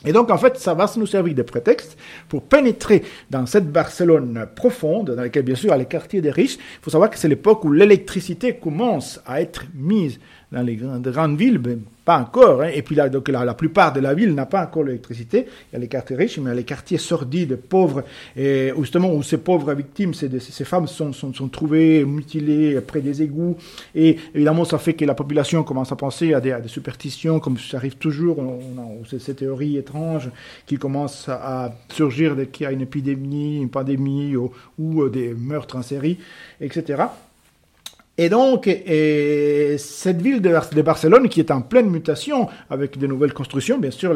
Et 0.05 0.13
donc, 0.13 0.31
en 0.31 0.39
fait, 0.39 0.59
ça 0.59 0.75
va 0.75 0.91
nous 0.97 1.07
servir 1.07 1.35
de 1.35 1.43
prétexte 1.43 1.97
pour 2.29 2.43
pénétrer 2.43 3.03
dans 3.31 3.47
cette 3.47 3.71
Barcelone 3.71 4.47
profonde, 4.55 5.15
dans 5.15 5.23
laquelle, 5.23 5.45
bien 5.45 5.55
sûr, 5.55 5.75
les 5.77 5.87
quartiers 5.87 6.21
des 6.21 6.31
riches. 6.31 6.57
Il 6.57 6.83
faut 6.83 6.91
savoir 6.91 7.11
que 7.11 7.19
c'est 7.19 7.29
l'époque 7.29 7.65
où 7.65 7.73
l'électricité 7.73 8.57
commence 8.57 9.21
à 9.27 9.41
être 9.41 9.65
mise 9.75 10.21
dans 10.53 10.63
les 10.63 10.77
grandes, 10.77 11.37
villes, 11.37 11.61
pas 12.05 12.19
encore. 12.19 12.63
Hein. 12.63 12.71
Et 12.75 12.83
puis 12.83 12.95
là, 12.95 13.09
donc, 13.09 13.29
la, 13.29 13.45
la, 13.45 13.55
plupart 13.55 13.93
de 13.93 14.01
la 14.01 14.15
ville 14.15 14.35
n'a 14.35 14.47
pas 14.47 14.65
encore 14.65 14.85
l'électricité. 14.85 15.47
Il 15.73 15.75
y 15.75 15.77
a 15.77 15.79
les 15.79 15.89
quartiers 15.89 16.17
riches, 16.17 16.39
mais 16.39 16.45
il 16.45 16.49
y 16.49 16.51
a 16.53 16.55
les 16.55 16.65
quartiers 16.65 16.99
sordides, 16.99 17.57
pauvres, 17.57 18.05
et 18.37 18.73
justement 18.79 19.13
où 19.13 19.23
ces 19.23 19.39
pauvres 19.39 19.73
victimes, 19.75 20.13
ces, 20.15 20.29
femmes 20.65 20.87
sont, 20.87 21.13
sont, 21.13 21.33
sont, 21.33 21.49
trouvées 21.49 22.05
mutilées 22.05 22.81
près 22.81 23.01
des 23.01 23.23
égouts. 23.23 23.57
Et 23.95 24.19
évidemment, 24.35 24.65
ça 24.65 24.79
fait 24.79 24.95
que 24.95 25.05
la 25.05 25.15
population 25.15 25.63
commence 25.63 25.93
à 25.93 25.97
penser 25.97 26.35
à 26.35 26.41
des, 26.41 26.53
à 26.53 26.61
des 26.61 26.69
superstitions, 26.69 27.41
comme 27.41 27.59
ça 27.59 27.79
arrive 27.79 27.97
toujours. 27.97 28.39
On, 28.39 28.79
a 28.79 29.19
ces 29.19 29.35
théories 29.35 29.77
étranges 29.77 30.31
qui 30.67 30.77
commencent 30.77 31.29
à 31.29 31.75
surgir 31.89 32.37
dès 32.37 32.47
qu'il 32.47 32.65
y 32.65 32.67
a 32.67 32.73
une 32.73 32.81
épidémie, 32.83 33.61
une 33.61 33.71
pandémie 33.71 34.37
ou, 34.37 34.53
ou 34.79 35.09
des 35.09 35.35
meurtres 35.35 35.77
en 35.77 35.83
série, 35.83 36.19
etc. 36.61 37.05
Et 38.17 38.29
donc, 38.29 38.69
et 38.69 39.77
cette 39.77 40.23
ville 40.23 40.41
de, 40.41 40.83
Barcelone, 40.83 41.29
qui 41.29 41.41
est 41.41 41.51
en 41.51 41.63
pleine 41.63 41.91
mutation, 41.91 42.49
avec 42.71 42.97
de 42.97 43.09
nouvelles 43.09 43.33
constructions, 43.33 43.77
bien 43.77 43.91
sûr, 43.91 44.15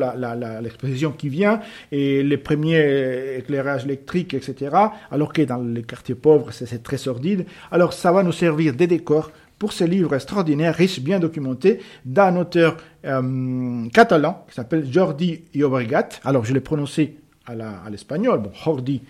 l'exposition 0.61 1.11
qui 1.11 1.29
vient, 1.29 1.61
et 1.91 2.23
les 2.23 2.37
premiers 2.37 3.39
éclairages 3.39 3.85
électriques, 3.87 4.35
etc., 4.35 4.77
alors 5.11 5.33
que 5.33 5.43
dans 5.43 5.63
les 5.63 5.83
quartiers 5.83 6.15
pauvres, 6.15 6.53
c'est 6.53 6.83
très 6.83 6.97
sordide, 6.97 7.45
alors 7.73 7.93
ça 7.93 8.13
va 8.13 8.23
nous 8.23 8.33
servir 8.33 8.75
des 8.75 8.87
décors 8.87 9.33
pour 9.59 9.73
ce 9.73 9.83
livre 9.83 10.15
extraordinaire, 10.15 10.77
riche, 10.77 11.01
bien 11.01 11.19
documenté, 11.19 11.81
d'un 12.05 12.37
auteur 12.37 12.77
euh, 13.05 13.89
catalan 13.93 14.45
qui 14.49 14.55
s'appelle 14.55 14.87
Jordi 14.91 15.43
Llobregat. 15.55 16.09
Alors, 16.25 16.45
je 16.45 16.55
l'ai 16.55 16.61
prononcé 16.61 17.17
à 17.47 17.91
l'espagnol, 17.91 18.41
bon, 18.41 18.51
Jordi 18.53 19.03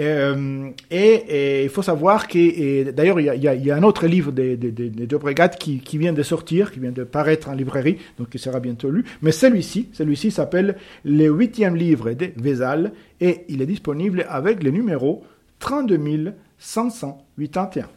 Euh, 0.00 0.70
et, 0.90 1.62
il 1.64 1.68
faut 1.68 1.82
savoir 1.82 2.28
que, 2.28 2.90
d'ailleurs, 2.90 3.20
il 3.20 3.26
y, 3.26 3.70
a, 3.70 3.76
un 3.76 3.82
autre 3.82 4.06
livre 4.06 4.32
de, 4.32 4.54
de, 4.54 4.70
de, 4.70 5.56
qui, 5.58 5.80
qui, 5.80 5.98
vient 5.98 6.12
de 6.12 6.22
sortir, 6.22 6.72
qui 6.72 6.80
vient 6.80 6.92
de 6.92 7.04
paraître 7.04 7.48
en 7.48 7.54
librairie, 7.54 7.98
donc 8.18 8.30
qui 8.30 8.38
sera 8.38 8.60
bientôt 8.60 8.90
lu. 8.90 9.04
Mais 9.22 9.32
celui-ci, 9.32 9.88
celui-ci 9.92 10.30
s'appelle 10.30 10.76
Le 11.04 11.28
huitième 11.28 11.76
livre 11.76 12.12
de 12.12 12.30
Vézal 12.36 12.92
et 13.20 13.44
il 13.48 13.62
est 13.62 13.66
disponible 13.66 14.26
avec 14.28 14.62
le 14.62 14.70
numéro 14.70 15.24
32 15.58 16.32
581. 16.58 17.88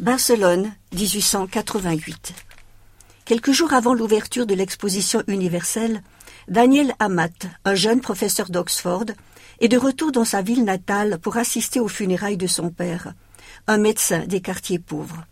Barcelone, 0.00 0.72
1888. 0.94 2.34
Quelques 3.24 3.52
jours 3.52 3.72
avant 3.72 3.94
l'ouverture 3.94 4.46
de 4.46 4.54
l'exposition 4.54 5.22
universelle, 5.26 6.02
Daniel 6.48 6.94
Amat, 6.98 7.28
un 7.66 7.74
jeune 7.74 8.00
professeur 8.00 8.48
d'Oxford, 8.48 9.04
est 9.60 9.68
de 9.68 9.76
retour 9.76 10.12
dans 10.12 10.24
sa 10.24 10.40
ville 10.40 10.64
natale 10.64 11.18
pour 11.18 11.36
assister 11.36 11.78
aux 11.78 11.88
funérailles 11.88 12.38
de 12.38 12.46
son 12.46 12.70
père, 12.70 13.12
un 13.66 13.76
médecin 13.76 14.24
des 14.26 14.40
quartiers 14.40 14.78
pauvres. 14.78 15.26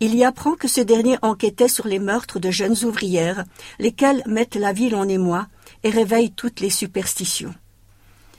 Il 0.00 0.14
y 0.14 0.22
apprend 0.22 0.52
que 0.54 0.68
ce 0.68 0.82
dernier 0.82 1.16
enquêtait 1.22 1.68
sur 1.68 1.86
les 1.86 1.98
meurtres 1.98 2.40
de 2.40 2.50
jeunes 2.50 2.84
ouvrières, 2.84 3.46
lesquels 3.78 4.22
mettent 4.26 4.56
la 4.56 4.74
ville 4.74 4.96
en 4.96 5.08
émoi 5.08 5.46
et 5.82 5.88
réveillent 5.88 6.32
toutes 6.32 6.60
les 6.60 6.68
superstitions. 6.68 7.54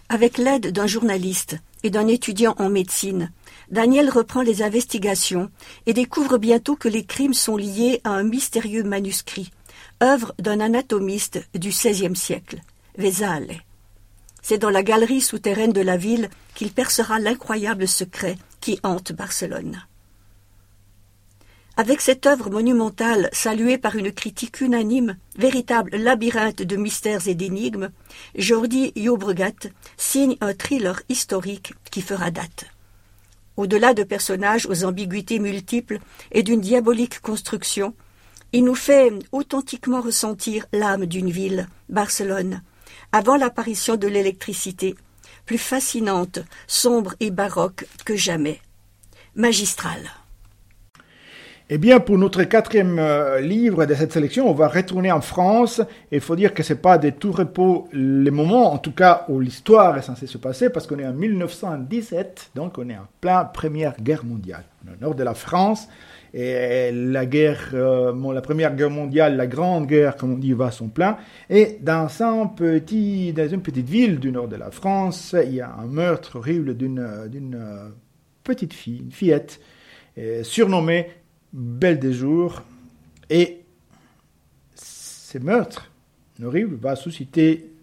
Avec 0.07 0.37
l'aide 0.37 0.71
d'un 0.71 0.85
journaliste 0.85 1.57
et 1.81 1.89
d'un 1.89 2.07
étudiant 2.07 2.53
en 2.59 2.69
médecine, 2.69 3.31
Daniel 3.71 4.11
reprend 4.11 4.43
les 4.43 4.61
investigations 4.61 5.49
et 5.87 5.93
découvre 5.93 6.37
bientôt 6.37 6.75
que 6.75 6.89
les 6.89 7.03
crimes 7.03 7.33
sont 7.33 7.57
liés 7.57 8.01
à 8.03 8.11
un 8.11 8.23
mystérieux 8.23 8.83
manuscrit, 8.83 9.49
œuvre 10.03 10.33
d'un 10.39 10.59
anatomiste 10.59 11.47
du 11.53 11.69
XVIe 11.69 12.15
siècle, 12.15 12.61
Vesale. 12.97 13.61
C'est 14.41 14.57
dans 14.57 14.69
la 14.69 14.83
galerie 14.83 15.21
souterraine 15.21 15.73
de 15.73 15.81
la 15.81 15.97
ville 15.97 16.29
qu'il 16.53 16.71
percera 16.71 17.19
l'incroyable 17.19 17.87
secret 17.87 18.37
qui 18.61 18.79
hante 18.83 19.11
Barcelone. 19.11 19.83
Avec 21.77 21.99
cette 21.99 22.25
œuvre 22.25 22.49
monumentale 22.49 23.29
saluée 23.33 23.77
par 23.77 23.95
une 23.97 24.13
critique 24.13 24.61
unanime, 24.61 25.17
véritable 25.37 25.97
labyrinthe 25.97 26.61
de 26.61 26.77
mystères 26.77 27.27
et 27.27 27.35
d'énigmes, 27.35 27.89
Jordi 28.35 28.93
Llobregat 28.95 29.69
signe 29.97 30.37
un 30.39 30.53
thriller 30.53 31.01
historique 31.09 31.73
qui 31.91 32.01
fera 32.01 32.31
date. 32.31 32.65
Au-delà 33.57 33.93
de 33.93 34.03
personnages 34.03 34.67
aux 34.67 34.85
ambiguïtés 34.85 35.39
multiples 35.39 35.99
et 36.31 36.43
d'une 36.43 36.61
diabolique 36.61 37.19
construction, 37.19 37.93
il 38.55 38.63
nous 38.63 38.73
fait 38.73 39.11
authentiquement 39.33 39.99
ressentir 39.99 40.65
l'âme 40.71 41.07
d'une 41.07 41.29
ville, 41.29 41.67
Barcelone, 41.89 42.61
avant 43.11 43.35
l'apparition 43.35 43.97
de 43.97 44.07
l'électricité, 44.07 44.95
plus 45.45 45.57
fascinante, 45.57 46.39
sombre 46.65 47.15
et 47.19 47.31
baroque 47.31 47.85
que 48.05 48.15
jamais. 48.15 48.61
Magistrale. 49.35 50.09
Eh 51.69 51.77
bien, 51.77 51.99
pour 51.99 52.17
notre 52.17 52.43
quatrième 52.43 52.97
euh, 52.97 53.41
livre 53.41 53.85
de 53.85 53.93
cette 53.93 54.13
sélection, 54.13 54.49
on 54.49 54.53
va 54.53 54.69
retourner 54.69 55.11
en 55.11 55.19
France. 55.19 55.81
Et 56.11 56.17
il 56.17 56.21
faut 56.21 56.37
dire 56.37 56.53
que 56.53 56.63
c'est 56.63 56.81
pas 56.81 56.97
des 56.97 57.11
tout 57.11 57.33
repos 57.33 57.89
les 57.91 58.31
moments, 58.31 58.71
en 58.71 58.77
tout 58.77 58.93
cas, 58.93 59.25
où 59.27 59.41
l'histoire 59.41 59.97
est 59.97 60.03
censée 60.03 60.27
se 60.27 60.37
passer, 60.37 60.69
parce 60.69 60.87
qu'on 60.87 60.99
est 60.99 61.07
en 61.07 61.13
1917, 61.13 62.51
donc 62.55 62.77
on 62.77 62.87
est 62.87 62.95
en 62.95 63.07
plein 63.19 63.43
Première 63.43 63.99
Guerre 63.99 64.23
mondiale. 64.23 64.63
Au 64.87 65.03
nord 65.03 65.15
de 65.15 65.23
la 65.23 65.33
France, 65.33 65.89
et 66.37 66.91
la 66.91 67.25
guerre, 67.25 67.69
euh, 67.73 68.33
la 68.33 68.41
Première 68.41 68.75
Guerre 68.75 68.89
mondiale, 68.89 69.37
la 69.37 69.47
Grande 69.47 69.87
Guerre, 69.87 70.17
comme 70.17 70.33
on 70.33 70.37
dit, 70.37 70.51
va 70.51 70.65
à 70.65 70.71
son 70.71 70.89
plein. 70.89 71.17
Et 71.49 71.77
dans, 71.81 72.09
un 72.21 72.47
petit, 72.47 73.31
dans 73.31 73.47
une 73.47 73.61
petite 73.61 73.87
ville 73.87 74.19
du 74.19 74.33
nord 74.33 74.49
de 74.49 74.57
la 74.57 74.69
France, 74.69 75.33
il 75.45 75.55
y 75.55 75.61
a 75.61 75.73
un 75.73 75.85
meurtre 75.85 76.35
horrible 76.35 76.75
d'une, 76.75 76.99
euh, 76.99 77.87
petite 78.43 78.73
fille, 78.73 78.99
une 78.99 79.11
fillette, 79.11 79.61
surnommée 80.43 81.07
Belle 81.53 81.99
des 81.99 82.11
jours. 82.11 82.63
Et 83.29 83.61
ces 84.73 85.39
meurtres 85.39 85.89
horribles 86.43 86.75
va 86.75 86.97
susciter 86.97 87.74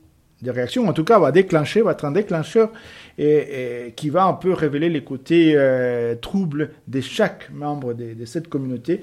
des 0.42 0.50
réactions, 0.50 0.88
en 0.88 0.92
tout 0.92 1.04
cas 1.04 1.18
va 1.18 1.32
déclencher, 1.32 1.82
va 1.82 1.92
être 1.92 2.04
un 2.04 2.12
déclencheur 2.12 2.70
et, 3.16 3.92
qui 3.96 4.10
va 4.10 4.24
un 4.24 4.34
peu 4.34 4.52
révéler 4.52 4.88
les 4.88 5.04
côtés 5.04 5.54
euh, 5.56 6.14
troubles 6.16 6.70
de 6.88 7.00
chaque 7.00 7.50
membre 7.50 7.94
de, 7.94 8.24
cette 8.24 8.48
communauté 8.48 9.02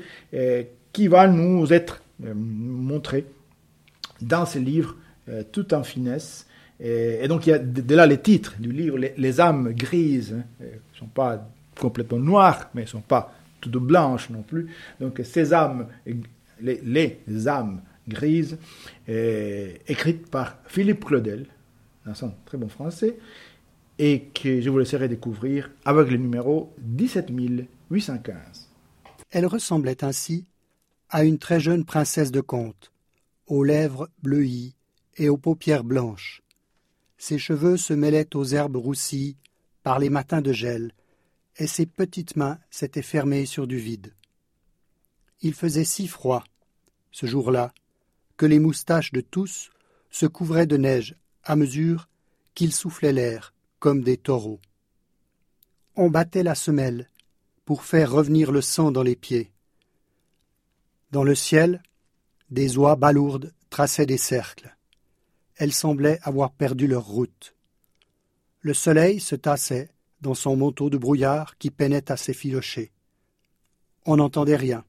qui 0.94 1.08
va 1.08 1.28
nous 1.28 1.72
être 1.72 2.02
euh, 2.26 2.34
montré 2.36 3.26
dans 4.22 4.46
ce 4.46 4.60
livre 4.60 4.98
euh, 5.30 5.44
tout 5.50 5.74
en 5.74 5.84
finesse. 5.84 6.46
Et, 6.82 7.28
donc 7.28 7.46
il 7.48 7.52
y 7.52 7.54
a 7.54 7.60
de, 7.60 7.96
là 7.96 8.06
les 8.06 8.18
titres 8.18 8.56
du 8.60 8.72
livre, 8.72 8.98
les, 8.98 9.42
âmes 9.42 9.74
grises, 9.74 10.34
ne 10.34 10.66
hein, 10.66 10.70
sont 10.94 11.08
pas 11.08 11.50
complètement 11.80 12.20
noires, 12.20 12.70
mais 12.74 12.84
ne 12.84 12.88
sont 12.88 13.02
pas 13.02 13.34
toutes 13.62 13.78
blanches 13.78 14.30
non 14.30 14.42
plus. 14.42 14.68
Donc 15.00 15.22
ces 15.24 15.54
âmes, 15.54 15.88
les, 16.62 16.82
les 17.28 17.48
âmes 17.48 17.82
grises, 18.10 18.58
écrites 19.08 20.30
par 20.30 20.58
Philippe 20.68 21.06
Claudel, 21.06 21.48
dans 22.06 22.16
son 22.16 22.34
très 22.46 22.58
bon 22.58 22.70
français, 22.70 23.18
et 23.98 24.30
que 24.34 24.62
je 24.62 24.70
vous 24.70 24.80
laisserai 24.80 25.08
découvrir 25.10 25.72
avec 25.86 26.10
le 26.10 26.18
numéro 26.18 26.74
17815. 26.80 28.70
Elle 29.30 29.46
ressemblait 29.46 30.04
ainsi 30.04 30.46
à 31.10 31.24
une 31.24 31.38
très 31.38 31.60
jeune 31.60 31.86
princesse 31.86 32.32
de 32.32 32.42
conte, 32.42 32.92
aux 33.48 33.64
lèvres 33.64 34.10
bleuies 34.24 34.76
et 35.18 35.28
aux 35.28 35.38
paupières 35.38 35.84
blanches. 35.84 36.42
Ses 37.18 37.38
cheveux 37.38 37.78
se 37.78 37.94
mêlaient 37.94 38.36
aux 38.36 38.46
herbes 38.46 38.78
roussies 38.78 39.36
par 39.84 40.00
les 40.00 40.10
matins 40.10 40.42
de 40.42 40.54
gel, 40.54 40.94
et 41.58 41.68
ses 41.68 41.86
petites 41.86 42.38
mains 42.38 42.58
s'étaient 42.70 43.02
fermées 43.02 43.46
sur 43.46 43.68
du 43.68 43.78
vide. 43.78 44.14
Il 45.42 45.54
faisait 45.54 45.84
si 45.84 46.08
froid, 46.08 46.44
ce 47.12 47.26
jour-là, 47.26 47.74
que 48.40 48.46
les 48.46 48.60
moustaches 48.60 49.12
de 49.12 49.20
tous 49.20 49.70
se 50.12 50.26
couvraient 50.26 50.66
de 50.66 50.78
neige 50.78 51.18
à 51.44 51.58
mesure 51.58 52.08
qu'ils 52.56 52.74
soufflaient 52.74 53.12
l'air 53.12 53.54
comme 53.80 54.02
des 54.02 54.16
taureaux. 54.16 54.62
On 55.98 56.10
battait 56.10 56.44
la 56.44 56.56
semelle 56.56 57.10
pour 57.66 57.84
faire 57.84 58.10
revenir 58.10 58.54
le 58.54 58.62
sang 58.62 58.92
dans 58.92 59.04
les 59.04 59.18
pieds. 59.18 59.52
Dans 61.12 61.26
le 61.26 61.36
ciel, 61.36 61.84
des 62.50 62.78
oies 62.78 62.96
balourdes 62.96 63.54
traçaient 63.70 64.06
des 64.06 64.18
cercles. 64.18 64.74
Elles 65.58 65.74
semblaient 65.74 66.20
avoir 66.24 66.54
perdu 66.54 66.88
leur 66.88 67.04
route. 67.04 67.54
Le 68.62 68.74
soleil 68.74 69.20
se 69.20 69.36
tassait 69.36 69.90
dans 70.22 70.34
son 70.34 70.56
manteau 70.56 70.90
de 70.90 70.98
brouillard 70.98 71.58
qui 71.58 71.72
peinait 71.72 72.10
à 72.10 72.16
s'effilocher. 72.16 72.94
On 74.06 74.16
n'entendait 74.16 74.56
rien. 74.56 74.86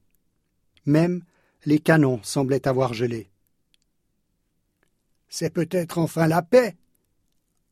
Même 0.86 1.24
les 1.64 1.80
canons 1.80 2.22
semblaient 2.22 2.68
avoir 2.68 2.94
gelé. 2.94 3.29
C'est 5.32 5.54
peut-être 5.54 5.98
enfin 5.98 6.26
la 6.26 6.42
paix, 6.42 6.74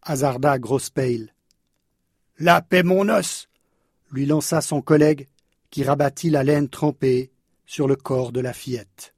hasarda 0.02 0.60
Grosspale. 0.60 1.34
La 2.38 2.62
paix, 2.62 2.84
mon 2.84 3.08
os 3.08 3.48
lui 4.12 4.24
lança 4.24 4.60
son 4.60 4.80
collègue, 4.80 5.26
qui 5.70 5.82
rabattit 5.82 6.30
la 6.30 6.44
laine 6.44 6.68
trempée 6.68 7.30
sur 7.66 7.88
le 7.88 7.96
corps 7.96 8.32
de 8.32 8.40
la 8.40 8.52
fillette. 8.54 9.12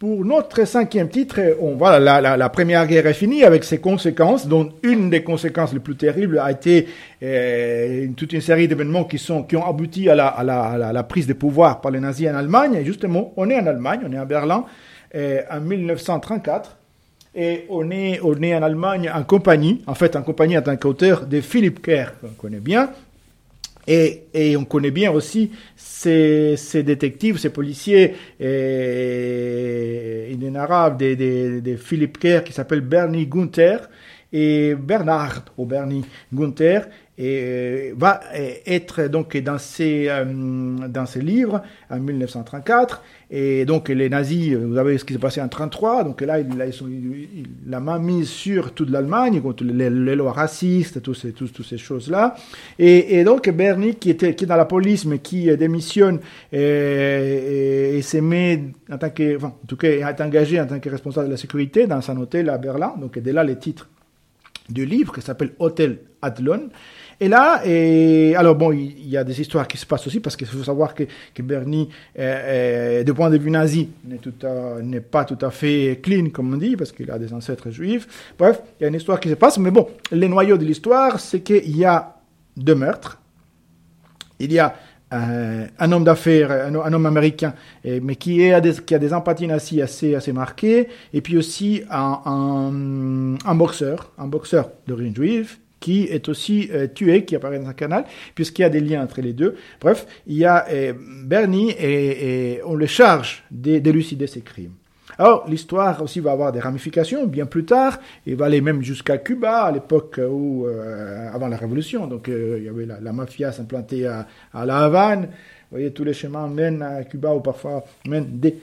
Pour 0.00 0.24
notre 0.24 0.64
cinquième 0.64 1.08
titre, 1.08 1.40
on, 1.60 1.76
voilà, 1.76 2.36
la, 2.36 2.48
Première 2.50 2.86
Guerre 2.86 3.06
est 3.06 3.14
finie 3.14 3.44
avec 3.44 3.64
ses 3.64 3.78
conséquences, 3.78 4.46
dont 4.46 4.72
une 4.82 5.08
des 5.08 5.22
conséquences 5.22 5.72
les 5.72 5.80
plus 5.80 5.96
terribles 5.96 6.38
a 6.40 6.50
été 6.50 6.88
euh, 7.22 8.06
toute 8.16 8.32
une 8.32 8.40
série 8.40 8.68
d'événements 8.68 9.04
qui, 9.04 9.20
ont 9.30 9.66
abouti 9.66 10.08
à 10.10 10.14
la, 10.14 11.02
prise 11.04 11.26
de 11.26 11.32
pouvoir 11.32 11.80
par 11.80 11.92
les 11.92 12.00
nazis 12.00 12.28
en 12.28 12.34
Allemagne. 12.34 12.74
Et 12.74 12.84
justement, 12.84 13.32
on 13.36 13.48
est 13.48 13.58
en 13.58 13.66
Allemagne, 13.66 14.00
on 14.06 14.12
est 14.12 14.18
à 14.18 14.24
Berlin, 14.24 14.66
euh, 15.14 15.40
en 15.50 15.60
1934 15.60 16.77
et 17.38 17.64
on 17.68 17.90
est, 17.92 18.20
on 18.22 18.42
est 18.42 18.54
en 18.54 18.62
Allemagne 18.62 19.08
en 19.14 19.22
compagnie, 19.22 19.82
en 19.86 19.94
fait 19.94 20.16
en 20.16 20.22
compagnie 20.22 20.58
en 20.58 20.62
tant 20.62 20.76
qu'auteur 20.76 21.24
de 21.24 21.40
Philippe 21.40 21.80
Kerr, 21.80 22.18
qu'on 22.20 22.30
connaît 22.30 22.58
bien, 22.58 22.90
et, 23.86 24.24
et, 24.34 24.56
on 24.56 24.64
connaît 24.64 24.90
bien 24.90 25.12
aussi 25.12 25.52
ces, 25.74 26.56
ces 26.58 26.82
détectives, 26.82 27.38
ces 27.38 27.50
policiers 27.50 28.16
et, 28.40 30.36
de, 30.36 31.14
de, 31.14 31.60
de 31.60 31.76
Philippe 31.76 32.18
Kerr 32.18 32.42
qui 32.44 32.52
s'appelle 32.52 32.82
Bernie 32.82 33.26
Gunther 33.26 33.88
et 34.30 34.74
Bernard 34.74 35.44
ou 35.56 35.64
Bernie 35.64 36.04
Gunther 36.34 36.88
et 37.18 37.40
euh, 37.42 37.92
va 37.96 38.20
être 38.64 39.08
donc 39.08 39.36
dans 39.38 39.58
ces, 39.58 40.06
euh, 40.08 40.24
dans 40.88 41.04
ces 41.04 41.20
livres 41.20 41.62
en 41.90 41.98
1934. 41.98 43.02
Et 43.30 43.64
donc 43.64 43.88
les 43.88 44.08
nazis, 44.08 44.54
vous 44.54 44.76
savez 44.76 44.96
ce 44.96 45.04
qui 45.04 45.12
s'est 45.12 45.18
passé 45.18 45.40
en 45.40 45.50
1933, 45.50 46.04
donc 46.04 46.20
là, 46.22 46.38
il, 46.38 46.46
il, 47.66 47.74
a 47.74 47.80
main 47.80 47.98
mise 47.98 48.28
sur 48.28 48.72
toute 48.72 48.88
l'Allemagne, 48.88 49.42
contre 49.42 49.64
les, 49.64 49.90
lois 49.90 50.32
racistes, 50.32 51.02
toutes 51.02 51.16
ces, 51.16 51.32
toutes, 51.32 51.52
toutes 51.52 51.66
ces 51.66 51.76
choses-là. 51.76 52.36
Et, 52.78 53.18
et, 53.18 53.24
donc 53.24 53.50
Bernie, 53.50 53.96
qui, 53.96 54.10
était, 54.10 54.34
qui 54.34 54.44
est 54.44 54.46
dans 54.46 54.56
la 54.56 54.64
police, 54.64 55.04
mais 55.04 55.18
qui 55.18 55.54
démissionne 55.56 56.20
et, 56.52 57.96
et, 57.98 58.02
s'est 58.02 58.22
mis, 58.22 58.72
en 58.90 58.96
tant 58.96 59.10
que, 59.10 59.36
enfin, 59.36 59.48
en 59.48 59.66
tout 59.66 59.76
cas, 59.76 59.88
est 59.88 60.20
engagé 60.22 60.58
en 60.60 60.66
tant 60.66 60.78
que 60.78 60.88
responsable 60.88 61.26
de 61.26 61.32
la 61.32 61.36
sécurité 61.36 61.86
dans 61.86 62.10
un 62.10 62.16
hôtel 62.16 62.48
à 62.48 62.56
Berlin. 62.56 62.94
Donc 62.98 63.18
dès 63.18 63.32
là, 63.32 63.44
les 63.44 63.56
titres 63.56 63.88
du 64.68 64.84
livre 64.84 65.14
qui 65.14 65.22
s'appelle 65.22 65.52
Hôtel 65.58 65.98
Adlon. 66.22 66.68
Et 67.20 67.28
là, 67.28 67.62
et, 67.66 68.36
alors 68.36 68.54
bon, 68.54 68.72
il 68.72 69.08
y 69.08 69.16
a 69.16 69.24
des 69.24 69.40
histoires 69.40 69.66
qui 69.66 69.76
se 69.76 69.84
passent 69.84 70.06
aussi 70.06 70.20
parce 70.20 70.36
qu'il 70.36 70.46
faut 70.46 70.62
savoir 70.62 70.94
que, 70.94 71.04
Bernie, 71.42 71.88
euh, 72.18 73.02
du 73.02 73.12
point 73.12 73.28
de 73.28 73.38
vue 73.38 73.50
nazi, 73.50 73.88
n'est 74.82 75.00
pas 75.00 75.24
tout 75.24 75.38
à 75.44 75.50
fait 75.50 75.98
clean, 76.02 76.30
comme 76.30 76.54
on 76.54 76.56
dit, 76.56 76.76
parce 76.76 76.92
qu'il 76.92 77.10
a 77.10 77.18
des 77.18 77.32
ancêtres 77.32 77.70
juifs. 77.70 78.06
Bref, 78.38 78.62
il 78.78 78.84
y 78.84 78.86
a 78.86 78.88
une 78.88 78.94
histoire 78.94 79.18
qui 79.18 79.28
se 79.28 79.34
passe, 79.34 79.58
mais 79.58 79.72
bon, 79.72 79.88
les 80.12 80.28
noyaux 80.28 80.56
de 80.56 80.64
l'histoire, 80.64 81.18
c'est 81.18 81.40
qu'il 81.40 81.76
y 81.76 81.84
a 81.84 82.14
deux 82.56 82.76
meurtres. 82.76 83.20
Il 84.38 84.52
y 84.52 84.60
a 84.60 84.76
euh, 85.12 85.66
un 85.76 85.92
homme 85.92 86.04
d'affaires, 86.04 86.52
un, 86.52 86.92
homme 86.92 87.06
américain, 87.06 87.54
mais 87.84 88.14
qui, 88.14 88.48
qui 88.86 88.94
a 88.94 88.98
des 88.98 89.12
empathies 89.12 89.48
nazies 89.48 89.82
assez, 89.82 90.14
assez 90.14 90.32
marquées, 90.32 90.86
et 91.12 91.20
puis 91.20 91.36
aussi 91.36 91.82
un, 91.90 92.20
un, 92.26 93.34
un 93.44 93.54
boxeur, 93.56 94.12
un 94.18 94.28
boxeur 94.28 94.70
d'origine 94.86 95.16
juive, 95.16 95.56
qui 95.80 96.04
est 96.04 96.28
aussi 96.28 96.68
euh, 96.72 96.86
tué, 96.86 97.24
qui 97.24 97.36
apparaît 97.36 97.58
dans 97.58 97.68
un 97.68 97.74
canal, 97.74 98.04
puisqu'il 98.34 98.62
y 98.62 98.64
a 98.64 98.70
des 98.70 98.80
liens 98.80 99.02
entre 99.02 99.20
les 99.20 99.32
deux. 99.32 99.56
Bref, 99.80 100.06
il 100.26 100.36
y 100.36 100.44
a 100.44 100.66
euh, 100.70 100.92
Bernie 101.24 101.70
et, 101.70 102.60
on 102.64 102.74
le 102.74 102.86
charge 102.86 103.44
d'élucider 103.50 104.26
ses 104.26 104.40
crimes. 104.40 104.72
Alors, 105.16 105.48
l'histoire 105.48 106.00
aussi 106.02 106.20
va 106.20 106.30
avoir 106.32 106.52
des 106.52 106.60
ramifications 106.60 107.26
bien 107.26 107.46
plus 107.46 107.64
tard. 107.64 107.98
Il 108.26 108.36
va 108.36 108.46
aller 108.46 108.60
même 108.60 108.82
jusqu'à 108.82 109.18
Cuba, 109.18 109.62
à 109.62 109.72
l'époque 109.72 110.20
où, 110.30 110.66
euh, 110.66 111.28
avant 111.32 111.48
la 111.48 111.56
Révolution. 111.56 112.06
Donc, 112.06 112.28
il 112.28 112.62
y 112.62 112.68
avait 112.68 112.86
la, 112.86 113.12
mafia 113.12 113.50
s'implantée 113.50 114.06
à, 114.06 114.28
à, 114.52 114.64
La 114.64 114.78
Havane. 114.78 115.22
Vous 115.22 115.76
voyez, 115.76 115.90
tous 115.92 116.04
les 116.04 116.12
chemins 116.12 116.46
mènent 116.46 116.82
à 116.82 117.02
Cuba 117.04 117.34
ou 117.34 117.40
parfois 117.40 117.84
mènent 118.06 118.38
des 118.38 118.56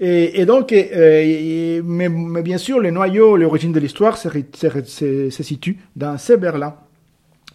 Et, 0.00 0.46
donc, 0.46 0.72
euh, 0.72 1.82
mais, 1.84 2.08
bien 2.42 2.58
sûr, 2.58 2.80
le 2.80 2.90
noyau, 2.90 3.36
l'origine 3.36 3.72
de 3.72 3.80
l'histoire 3.80 4.16
se, 4.16 4.28
situe 5.30 5.78
dans 5.96 6.16
ces 6.18 6.36
Berlin 6.36 6.74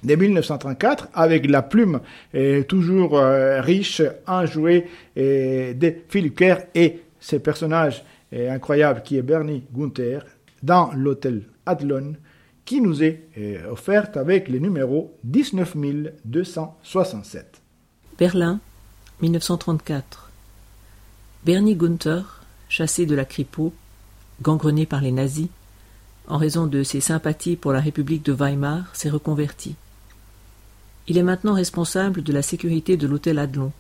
de 0.04 0.16
1934 0.16 1.10
avec 1.14 1.50
la 1.50 1.62
plume 1.64 2.00
euh, 2.36 2.64
toujours 2.64 3.18
euh, 3.18 3.62
riche, 3.62 4.02
enjouée 4.28 4.86
de 5.16 5.94
Philippe 6.08 6.38
Kerr 6.38 6.60
et 6.76 7.00
ce 7.20 7.36
personnage 7.36 8.04
incroyable 8.32 9.02
qui 9.04 9.18
est 9.18 9.24
Bernie 9.24 9.64
Gunther 9.74 10.20
dans 10.62 10.92
l'hôtel 10.94 11.42
Adlon 11.66 12.14
qui 12.66 12.82
nous 12.82 13.02
est 13.02 13.24
offerte 13.72 14.18
avec 14.18 14.50
le 14.50 14.60
numéro 14.60 15.18
19267. 15.24 17.62
Berlin, 18.20 18.60
1934. 19.22 20.27
Bernie 21.48 21.78
Gunther, 21.78 22.42
chassé 22.68 23.06
de 23.06 23.16
la 23.16 23.24
Kripo, 23.24 23.74
gangrené 24.42 24.86
par 24.86 25.00
les 25.00 25.14
nazis, 25.14 25.48
en 26.28 26.36
raison 26.36 26.68
de 26.68 26.84
ses 26.84 27.00
sympathies 27.00 27.56
pour 27.56 27.72
la 27.72 27.80
République 27.80 28.26
de 28.26 28.34
Weimar, 28.34 28.94
s'est 28.94 29.10
reconverti. 29.10 29.76
Il 31.08 31.18
est 31.18 31.24
maintenant 31.24 31.54
responsable 31.54 32.22
de 32.22 32.34
la 32.34 32.42
sécurité 32.42 32.98
de 32.98 33.08
l'hôtel 33.08 33.40
Adlon. 33.40 33.72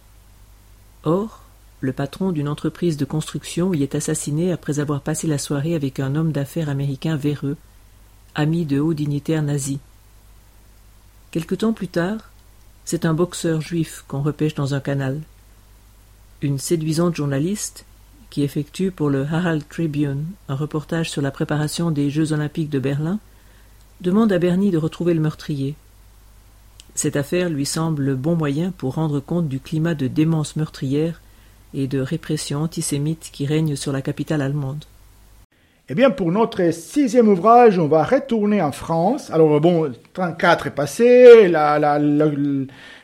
Or, 1.04 1.44
le 1.82 1.92
patron 1.92 2.32
d'une 2.32 2.48
entreprise 2.48 2.96
de 2.96 3.04
construction 3.04 3.74
y 3.74 3.84
est 3.84 3.96
assassiné 3.96 4.54
après 4.54 4.80
avoir 4.80 5.02
passé 5.02 5.28
la 5.28 5.38
soirée 5.38 5.76
avec 5.76 6.00
un 6.00 6.16
homme 6.16 6.32
d'affaires 6.32 6.70
américain 6.70 7.18
véreux, 7.18 7.58
ami 8.34 8.66
de 8.66 8.80
hauts 8.80 8.94
dignitaires 8.94 9.44
nazis. 9.44 9.80
Quelque 11.32 11.56
temps 11.56 11.74
plus 11.74 11.90
tard, 11.90 12.32
c'est 12.86 13.04
un 13.04 13.14
boxeur 13.14 13.60
juif 13.60 14.06
qu'on 14.08 14.22
repêche 14.22 14.56
dans 14.56 14.74
un 14.74 14.80
canal 14.80 15.20
une 16.42 16.60
séduisante 16.60 17.16
journaliste 17.16 17.86
qui 18.30 18.44
effectue 18.44 18.92
pour 18.92 19.10
le 19.10 19.24
Herald 19.24 19.64
Tribune 19.68 20.26
un 20.50 20.56
reportage 20.56 21.10
sur 21.10 21.22
la 21.22 21.32
préparation 21.32 21.92
des 21.92 22.10
Jeux 22.10 22.34
olympiques 22.34 22.70
de 22.70 22.80
Berlin, 22.80 23.20
demande 24.02 24.32
à 24.32 24.38
Bernie 24.38 24.72
de 24.72 24.78
retrouver 24.78 25.14
le 25.14 25.22
meurtrier. 25.22 25.76
Cette 26.94 27.16
affaire 27.16 27.50
lui 27.50 27.66
semble 27.66 28.04
le 28.04 28.16
bon 28.16 28.36
moyen 28.36 28.72
pour 28.78 28.96
rendre 28.96 29.20
compte 29.20 29.48
du 29.48 29.60
climat 29.60 29.96
de 29.96 30.08
démence 30.08 30.56
meurtrière 30.56 31.22
et 31.74 31.88
de 31.88 32.00
répression 32.00 32.62
antisémite 32.62 33.30
qui 33.32 33.46
règne 33.46 33.76
sur 33.76 33.92
la 33.92 34.02
capitale 34.02 34.42
allemande. 34.42 34.86
Eh 35.90 35.96
bien, 35.96 36.10
pour 36.10 36.32
notre 36.34 36.74
sixième 36.74 37.30
ouvrage, 37.30 37.80
on 37.80 37.88
va 37.88 38.04
retourner 38.04 38.62
en 38.62 38.74
France. 38.74 39.32
Alors, 39.32 39.62
bon, 39.62 39.90
34 40.14 40.68
est 40.68 40.72
passé, 40.72 41.48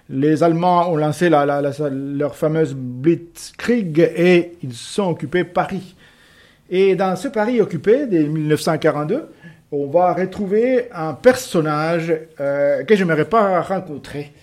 les 0.09 0.43
Allemands 0.43 0.91
ont 0.91 0.97
lancé 0.97 1.29
leur 1.29 2.35
fameuse 2.35 2.73
Blitzkrieg 2.75 3.99
et 3.99 4.53
ils 4.61 5.01
ont 5.01 5.09
occupé 5.09 5.43
Paris. 5.43 5.95
Et 6.69 6.95
dans 6.95 7.15
ce 7.15 7.27
Paris 7.27 7.61
occupé 7.61 8.07
de 8.07 8.19
1942, 8.19 9.29
on 9.71 9.87
va 9.87 10.13
retrouver 10.13 10.89
un 10.91 11.13
personnage 11.13 12.13
euh, 12.39 12.83
que 12.83 12.95
je 12.95 13.03
n'aimerais 13.03 13.25
pas 13.25 13.61
rencontrer. 13.61 14.33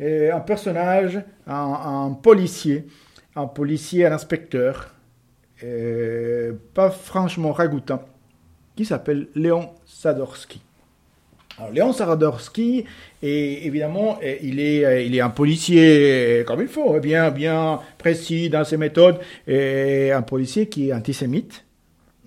un 0.00 0.40
personnage, 0.40 1.20
un, 1.46 2.16
policier, 2.20 2.86
un 3.36 3.46
policier, 3.46 4.06
un 4.06 4.12
inspecteur, 4.12 4.94
pas 6.74 6.90
franchement 6.90 7.52
ragoûtant, 7.52 8.02
qui 8.74 8.84
s'appelle 8.84 9.28
Léon 9.34 9.70
Sadorski. 9.86 10.62
Alors, 11.58 11.70
Léon 11.70 11.92
Sadorski, 11.92 12.84
est, 13.22 13.66
évidemment, 13.66 14.18
il 14.42 14.58
est, 14.58 15.06
il 15.06 15.14
est 15.14 15.20
un 15.20 15.30
policier 15.30 16.44
comme 16.46 16.62
il 16.62 16.68
faut, 16.68 16.98
bien, 17.00 17.30
bien 17.30 17.80
précis 17.98 18.48
dans 18.48 18.64
ses 18.64 18.76
méthodes, 18.76 19.18
et 19.46 20.12
un 20.12 20.22
policier 20.22 20.68
qui 20.68 20.88
est 20.88 20.92
antisémite, 20.92 21.64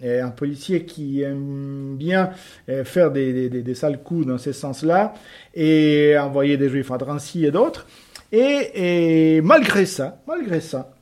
un 0.04 0.30
policier 0.30 0.86
qui 0.86 1.22
aime 1.22 1.96
bien 1.98 2.30
euh, 2.70 2.84
faire 2.84 3.12
des, 3.12 3.50
des, 3.50 3.64
des 3.64 3.76
sales 3.76 4.04
coups 4.04 4.28
dans 4.28 4.38
ce 4.38 4.52
sens-là, 4.52 5.14
et 5.56 6.16
envoyer 6.20 6.58
des 6.58 6.70
juifs 6.70 6.92
à 6.92 6.98
Drancy 6.98 7.46
et 7.46 7.52
d'autres. 7.52 7.88
Et, 8.32 9.40
malgré 9.42 9.86
ça, 9.86 10.22
malgré 10.28 10.60
ça, 10.60 10.94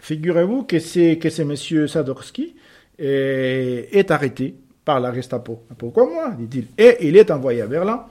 figurez-vous 0.00 0.62
que 0.62 1.14
que 1.14 1.30
c'est 1.30 1.44
Monsieur 1.44 1.88
Sadorski 1.88 2.54
est, 2.98 3.88
est 3.92 4.10
arrêté 4.10 4.54
par 4.88 5.00
la 5.00 5.12
Gestapo. 5.12 5.64
Pourquoi 5.76 6.08
moi 6.08 6.30
dit-il. 6.30 6.68
Et 6.78 7.06
il 7.06 7.14
est 7.18 7.30
envoyé 7.30 7.60
à 7.60 7.66
Berlin. 7.66 8.06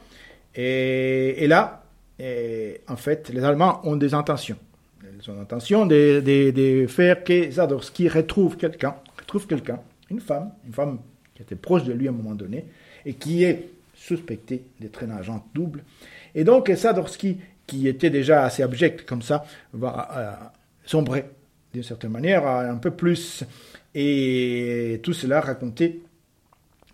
Et, 0.53 1.47
là, 1.47 1.81
en 2.87 2.95
fait, 2.95 3.29
les 3.33 3.43
Allemands 3.43 3.81
ont 3.83 3.95
des 3.95 4.13
intentions. 4.13 4.57
Ils 5.01 5.31
ont 5.31 5.35
l'intention 5.35 5.87
de, 5.87 6.21
de, 6.23 6.85
faire 6.85 7.23
que 7.23 7.49
Sadorski 7.49 8.07
retrouve 8.07 8.57
quelqu'un 8.57 8.93
trouve 9.25 9.47
quelqu'un, 9.47 9.79
une 10.11 10.21
femme, 10.21 10.51
une 10.65 10.73
femme 10.73 10.99
qui 11.35 11.41
était 11.41 11.55
proche 11.55 11.83
de 11.83 11.93
lui 11.93 12.07
à 12.07 12.11
un 12.11 12.13
moment 12.13 12.35
donné, 12.35 12.65
et 13.05 13.13
qui 13.13 13.43
est 13.43 13.69
suspectée 13.95 14.63
d'être 14.79 15.03
un 15.03 15.09
agent 15.11 15.45
double. 15.53 15.83
Et 16.33 16.43
donc 16.43 16.71
Sadorski, 16.75 17.37
qui 17.65 17.87
était 17.87 18.11
déjà 18.11 18.43
assez 18.43 18.61
abject 18.63 19.03
comme 19.03 19.23
ça, 19.23 19.45
va 19.73 20.09
euh, 20.15 20.31
sombrer 20.85 21.25
d'une 21.73 21.83
certaine 21.83 22.11
manière 22.11 22.47
un 22.47 22.77
peu 22.77 22.91
plus. 22.91 23.43
Et 23.93 24.99
tout 25.03 25.13
cela 25.13 25.41
raconté 25.41 26.01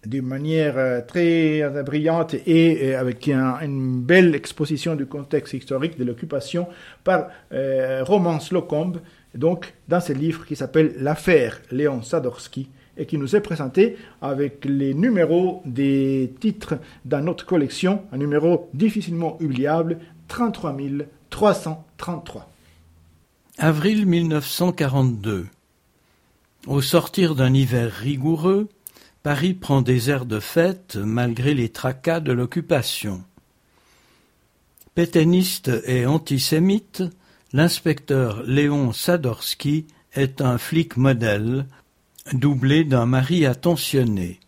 d'une 0.06 0.26
manière 0.26 0.78
euh, 0.78 1.02
très 1.02 1.63
brillante 1.84 2.34
et 2.34 2.94
euh, 2.94 3.00
avec 3.00 3.28
une 3.28 4.02
belle 4.02 4.36
exposition 4.36 4.96
du 4.96 5.06
contexte 5.06 5.54
historique 5.54 5.98
de 5.98 6.04
l'occupation 6.04 6.68
par 7.04 7.28
Romance 7.52 8.52
Locombe, 8.52 9.00
donc 9.36 9.74
dans 9.88 10.00
ce 10.00 10.13
livre 10.13 10.46
qui 10.46 10.56
s'appelle 10.56 10.94
L'affaire 11.00 11.62
Léon 11.72 12.02
Sadorski 12.02 12.70
et 12.98 13.06
qui 13.06 13.18
nous 13.18 13.36
est 13.36 13.42
présenté 13.42 13.98
avec 14.22 14.66
les 14.66 14.94
numéros 14.94 15.62
des 15.66 16.34
titres 16.39 16.76
dans 17.06 17.22
notre 17.22 17.46
collection, 17.46 18.04
un 18.12 18.18
numéro 18.18 18.70
difficilement 18.74 19.38
oubliable, 19.42 20.00
33 20.28 20.76
333. 21.30 22.50
Avril 23.58 24.06
1942. 24.06 25.48
Au 26.68 26.82
sortir 26.82 27.36
d'un 27.36 27.54
hiver 27.54 27.92
rigoureux, 27.92 28.70
Paris 29.24 29.54
prend 29.54 29.82
des 29.82 30.10
airs 30.10 30.26
de 30.26 30.40
fête 30.40 30.98
malgré 30.98 31.54
les 31.54 31.70
tracas 31.70 32.20
de 32.20 32.34
l'occupation. 32.34 33.24
Pétainiste 34.94 35.72
et 35.86 36.06
antisémite, 36.06 37.04
L'inspecteur 37.56 38.42
Léon 38.48 38.92
Sadorski 38.94 39.86
est 40.14 40.42
un 40.42 40.58
flic 40.58 40.98
modèle, 40.98 41.68
doublé 42.34 42.84
d'un 42.84 43.06
mari 43.06 43.46
attentionné. 43.46 44.40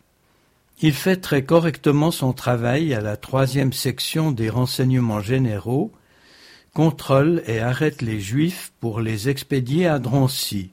Il 0.82 0.94
fait 0.94 1.18
très 1.18 1.44
correctement 1.44 2.10
son 2.10 2.34
travail 2.34 2.96
à 2.96 3.02
la 3.02 3.16
troisième 3.16 3.74
section 3.74 4.32
des 4.32 4.50
renseignements 4.50 5.22
généraux, 5.22 5.92
contrôle 6.74 7.44
et 7.46 7.60
arrête 7.60 8.02
les 8.02 8.20
juifs 8.20 8.74
pour 8.80 9.00
les 9.00 9.30
expédier 9.30 9.86
à 9.86 10.00
Drancy. 10.00 10.72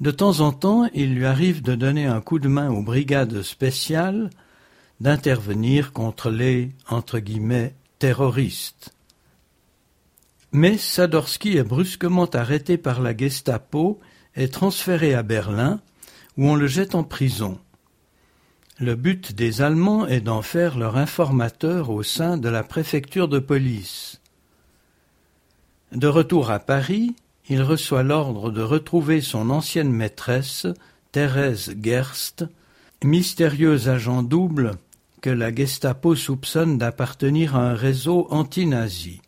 De 0.00 0.10
temps 0.12 0.40
en 0.40 0.52
temps, 0.52 0.88
il 0.94 1.14
lui 1.14 1.26
arrive 1.26 1.60
de 1.62 1.74
donner 1.74 2.06
un 2.06 2.20
coup 2.20 2.38
de 2.38 2.48
main 2.48 2.70
aux 2.70 2.82
brigades 2.82 3.42
spéciales, 3.42 4.30
d'intervenir 5.00 5.92
contre 5.92 6.30
les 6.30 6.70
terroristes. 7.98 8.94
Mais 10.52 10.78
Sadorski 10.78 11.56
est 11.56 11.64
brusquement 11.64 12.26
arrêté 12.26 12.78
par 12.78 13.00
la 13.00 13.16
Gestapo 13.16 13.98
et 14.36 14.48
transféré 14.48 15.14
à 15.14 15.22
Berlin, 15.22 15.80
où 16.36 16.48
on 16.48 16.54
le 16.54 16.68
jette 16.68 16.94
en 16.94 17.02
prison. 17.02 17.58
Le 18.78 18.94
but 18.94 19.34
des 19.34 19.60
Allemands 19.60 20.06
est 20.06 20.20
d'en 20.20 20.42
faire 20.42 20.78
leur 20.78 20.96
informateur 20.96 21.90
au 21.90 22.04
sein 22.04 22.38
de 22.38 22.48
la 22.48 22.62
préfecture 22.62 23.26
de 23.26 23.40
police. 23.40 24.20
De 25.90 26.06
retour 26.06 26.52
à 26.52 26.60
Paris, 26.60 27.16
il 27.50 27.62
reçoit 27.62 28.02
l'ordre 28.02 28.50
de 28.50 28.62
retrouver 28.62 29.20
son 29.20 29.50
ancienne 29.50 29.92
maîtresse, 29.92 30.66
Thérèse 31.12 31.74
Gerst, 31.82 32.44
mystérieux 33.02 33.88
agent 33.88 34.22
double 34.22 34.72
que 35.22 35.30
la 35.30 35.54
Gestapo 35.54 36.14
soupçonne 36.14 36.78
d'appartenir 36.78 37.56
à 37.56 37.70
un 37.70 37.74
réseau 37.74 38.26
anti-nazi. 38.30 39.20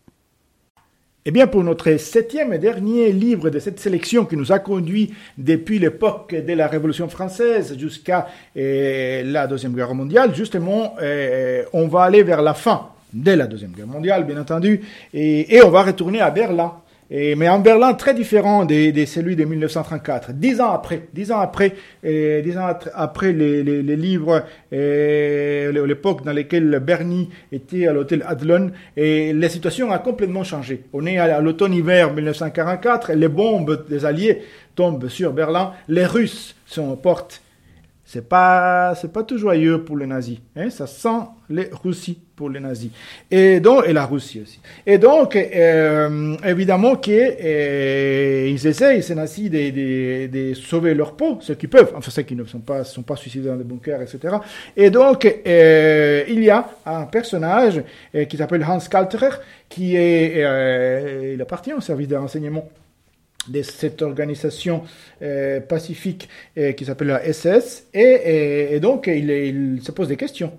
Eh 1.27 1.31
bien, 1.33 1.47
pour 1.47 1.63
notre 1.63 1.95
septième 1.97 2.53
et 2.53 2.59
dernier 2.59 3.13
livre 3.13 3.51
de 3.51 3.59
cette 3.59 3.79
sélection 3.79 4.25
qui 4.25 4.37
nous 4.37 4.53
a 4.53 4.59
conduit 4.59 5.13
depuis 5.37 5.79
l'époque 5.79 6.35
de 6.35 6.53
la 6.55 6.67
Révolution 6.67 7.09
française 7.09 7.77
jusqu'à 7.79 8.29
eh, 8.57 9.23
la 9.25 9.47
Deuxième 9.47 9.75
Guerre 9.75 9.95
mondiale, 9.95 10.35
justement, 10.35 10.95
eh, 11.03 11.65
on 11.73 11.89
va 11.89 12.05
aller 12.05 12.23
vers 12.23 12.41
la 12.41 12.55
fin 12.55 12.89
de 13.13 13.33
la 13.33 13.47
Deuxième 13.47 13.73
Guerre 13.73 13.87
mondiale, 13.87 14.25
bien 14.25 14.41
entendu, 14.41 14.81
et 15.13 15.61
on 15.65 15.71
va 15.71 15.83
retourner 15.83 16.21
à 16.21 16.31
Berlin 16.31 16.75
mais 17.11 17.49
en 17.49 17.59
Berlin 17.59 17.95
très 17.95 18.15
différent 18.15 18.65
de, 18.65 18.91
de, 18.91 19.05
celui 19.05 19.37
de 19.37 19.45
1934. 19.45 20.33
Dix 20.33 20.61
ans 20.61 20.71
après, 20.71 21.09
dix 21.13 21.33
ans 21.33 21.41
après, 21.41 21.75
dix 22.05 22.57
ans 22.57 22.73
après 22.95 23.33
les, 23.33 23.63
les, 23.63 23.83
les 23.83 23.97
livres, 23.97 24.45
l'époque 24.71 26.25
dans 26.25 26.33
laquelle 26.33 26.79
Bernie 26.81 27.31
était 27.53 27.87
à 27.87 27.93
l'hôtel 27.93 28.25
Adlon, 28.27 28.71
et 28.97 29.33
la 29.33 29.49
situation 29.49 29.91
a 29.91 29.99
complètement 29.99 30.45
changé. 30.45 30.85
On 30.93 31.05
est 31.07 31.19
à, 31.19 31.41
l'automne-hiver 31.41 32.13
1944, 32.13 33.13
les 33.13 33.29
bombes 33.29 33.87
des 33.89 34.05
Alliés 34.05 34.43
tombent 34.75 35.09
sur 35.09 35.33
Berlin, 35.33 35.73
les 35.89 36.07
Russes 36.07 36.55
sont 36.67 36.91
aux 36.91 36.97
portes 36.97 37.43
c'est 38.13 38.29
pas 38.29 38.97
c'est 38.97 39.13
pas 39.13 39.23
tout 39.23 39.39
joyeux 39.39 39.85
pour 39.85 39.97
les 39.97 40.05
nazis 40.07 40.39
hein. 40.57 40.69
Ça 40.69 40.89
sent 40.89 41.29
les 41.49 41.71
Russie 41.85 42.19
pour 42.35 42.51
les 42.51 42.59
nazis. 42.59 42.91
Et 43.31 43.61
donc 43.61 43.85
et 43.87 43.93
la 43.93 44.05
Russie 44.05 44.41
aussi. 44.43 44.59
Et 44.85 44.99
donc 44.99 45.37
euh, 45.37 46.37
évidemment 46.45 46.97
que 46.97 47.13
euh, 47.13 48.53
essayent 48.53 49.05
ces 49.05 49.15
nazis 49.15 49.49
de, 49.49 49.71
de, 49.71 50.27
de, 50.27 50.55
sauver 50.55 50.93
leur 50.95 51.15
peau 51.15 51.39
ceux 51.41 51.55
qui 51.55 51.69
peuvent. 51.69 51.93
Enfin 51.95 52.11
ceux 52.11 52.23
qui 52.23 52.35
ne 52.35 52.43
sont 52.43 52.59
pas 52.59 52.83
sont 52.83 53.03
pas 53.03 53.15
suicidés 53.15 53.47
dans 53.47 53.55
des 53.55 53.63
bunkers 53.63 54.03
etc 54.03 54.39
et 54.77 54.91
donc 54.91 55.25
euh, 55.47 56.25
il 56.27 56.43
y 56.43 56.51
a 56.51 56.69
un 56.87 57.05
personnage 57.05 57.81
qui 58.29 58.37
s'appelle 58.37 58.65
Hans 58.65 58.81
Kalterer 58.91 59.37
qui 59.69 59.95
est 59.95 61.35
il 61.35 61.41
appartient 61.41 61.75
au 61.75 61.81
service 61.81 62.09
de 62.09 62.17
renseignement 62.17 62.69
de 63.49 63.63
cette 63.63 64.03
organisation 64.03 64.83
euh, 65.23 65.61
pacifique 65.61 66.29
euh, 66.59 66.73
qui 66.73 66.85
s'appelle 66.85 67.09
la 67.09 67.33
SS, 67.33 67.87
et, 67.95 68.79
donc 68.81 69.07
il, 69.07 69.81
se 69.83 69.93
pose 69.93 70.09
des 70.09 70.17
questions. 70.17 70.53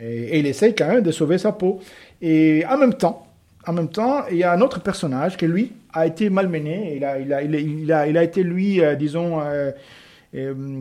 Et, 0.00 0.38
il 0.38 0.46
essaye 0.46 0.74
quand 0.74 0.88
même 0.88 1.02
de 1.02 1.10
sauver 1.10 1.38
sa 1.38 1.52
peau. 1.52 1.80
Et 2.22 2.64
en 2.68 2.78
même 2.78 2.94
temps, 2.94 3.26
en 3.66 3.72
même 3.72 3.88
temps, 3.88 4.26
il 4.30 4.38
y 4.38 4.42
a 4.42 4.52
un 4.52 4.60
autre 4.60 4.80
personnage 4.80 5.36
qui, 5.36 5.46
lui, 5.46 5.72
a 5.92 6.06
été 6.06 6.28
malmené. 6.30 6.96
Il 6.96 7.04
a, 7.04 7.18
il 7.18 7.32
a, 7.32 7.42
il 7.42 7.92
a, 7.92 8.06
il 8.06 8.18
a, 8.18 8.22
été, 8.22 8.42
lui, 8.42 8.80
euh, 8.80 8.94
disons, 8.94 9.40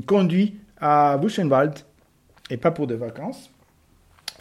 conduit 0.06 0.56
à 0.79 1.17
Buchenwald, 1.17 1.73
et 2.49 2.58
pas 2.58 2.71
pour 2.71 2.88
des 2.88 2.95
vacances. 2.95 3.49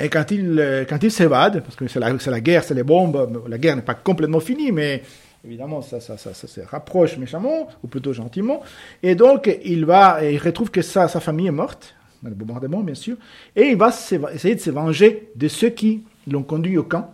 Et 0.00 0.08
quand 0.08 0.30
il, 0.30 0.86
il 1.02 1.10
s'évade, 1.10 1.62
parce 1.62 1.76
que 1.76 1.86
c'est 1.86 2.00
la, 2.00 2.10
la 2.10 2.40
guerre, 2.40 2.64
c'est 2.64 2.74
les 2.74 2.82
bombes, 2.82 3.44
la 3.46 3.58
guerre 3.58 3.76
n'est 3.76 3.82
pas 3.82 3.94
complètement 3.94 4.40
finie, 4.40 4.72
mais 4.72 5.02
Évidemment, 5.44 5.82
ça, 5.82 6.00
ça, 6.00 6.16
ça, 6.16 6.34
ça, 6.34 6.46
se 6.46 6.60
rapproche 6.60 7.18
méchamment, 7.18 7.68
ou 7.82 7.88
plutôt 7.88 8.12
gentiment. 8.12 8.62
Et 9.02 9.16
donc, 9.16 9.50
il 9.64 9.84
va, 9.84 10.24
il 10.24 10.38
retrouve 10.38 10.70
que 10.70 10.82
sa, 10.82 11.08
sa 11.08 11.18
famille 11.18 11.48
est 11.48 11.52
morte, 11.52 11.94
dans 12.22 12.28
le 12.28 12.36
bombardement, 12.36 12.80
bien 12.80 12.94
sûr, 12.94 13.16
et 13.56 13.62
il 13.62 13.76
va 13.76 13.88
essayer 14.32 14.54
de 14.54 14.60
se 14.60 14.70
venger 14.70 15.30
de 15.34 15.48
ceux 15.48 15.70
qui 15.70 16.04
l'ont 16.30 16.44
conduit 16.44 16.78
au 16.78 16.84
camp, 16.84 17.12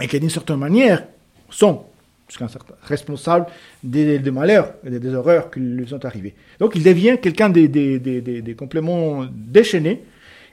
et 0.00 0.08
qui, 0.08 0.18
d'une 0.18 0.30
certaine 0.30 0.56
manière, 0.56 1.06
sont 1.50 1.84
responsables 2.84 3.46
des, 3.82 4.18
des, 4.18 4.30
malheurs 4.30 4.72
et 4.86 4.90
des, 4.90 5.14
horreurs 5.14 5.50
qui 5.50 5.60
lui 5.60 5.86
sont 5.86 6.02
arrivés. 6.06 6.34
Donc, 6.58 6.74
il 6.74 6.82
devient 6.82 7.18
quelqu'un 7.20 7.50
des, 7.50 7.68
des, 7.68 7.98
des, 7.98 8.22
des 8.22 8.54
compléments 8.54 9.26
déchaînés, 9.30 10.02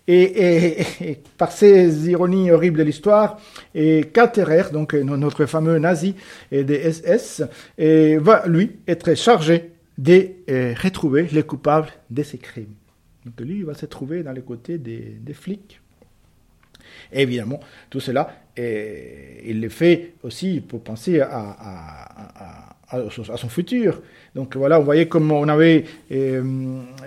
et, 0.09 1.19
par 1.37 1.51
ces 1.51 2.09
ironies 2.09 2.51
horribles 2.51 2.79
de 2.79 2.83
l'histoire, 2.83 3.39
et 3.75 4.05
Katterer, 4.11 4.71
donc 4.71 4.93
notre 4.93 5.45
fameux 5.45 5.77
nazi 5.77 6.15
des 6.51 6.91
SS, 6.91 7.43
et 7.77 8.17
va 8.17 8.47
lui 8.47 8.77
être 8.87 9.15
chargé 9.15 9.71
de 9.97 10.29
euh, 10.49 10.73
retrouver 10.81 11.27
les 11.31 11.43
coupables 11.43 11.89
de 12.09 12.23
ces 12.23 12.37
crimes. 12.37 12.73
Donc 13.25 13.39
lui, 13.41 13.57
il 13.57 13.65
va 13.65 13.73
se 13.73 13.85
trouver 13.85 14.23
dans 14.23 14.31
les 14.31 14.41
côtés 14.41 14.77
des, 14.77 15.33
flics. 15.33 15.81
évidemment, 17.11 17.59
tout 17.89 17.99
cela, 17.99 18.33
il 18.57 19.61
le 19.61 19.69
fait 19.69 20.13
aussi 20.23 20.61
pour 20.61 20.81
penser 20.83 21.19
à, 21.19 22.78
son 23.11 23.49
futur. 23.49 24.01
Donc 24.35 24.55
voilà, 24.55 24.79
vous 24.79 24.85
voyez 24.85 25.07
comme 25.07 25.31
on 25.31 25.47
avait 25.47 25.85
euh, 26.11 26.41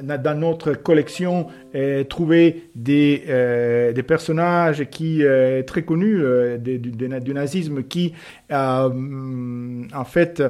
dans 0.03 0.38
notre 0.38 0.75
collection 0.75 1.49
euh, 1.75 2.05
trouvé 2.05 2.71
des, 2.75 3.25
euh, 3.29 3.92
des 3.92 4.03
personnages 4.03 4.85
qui 4.90 5.23
très 5.66 5.83
connus 5.83 6.23
du, 6.59 7.09
nazisme 7.09 7.83
qui 7.85 8.12
en 8.51 10.05
fait 10.05 10.42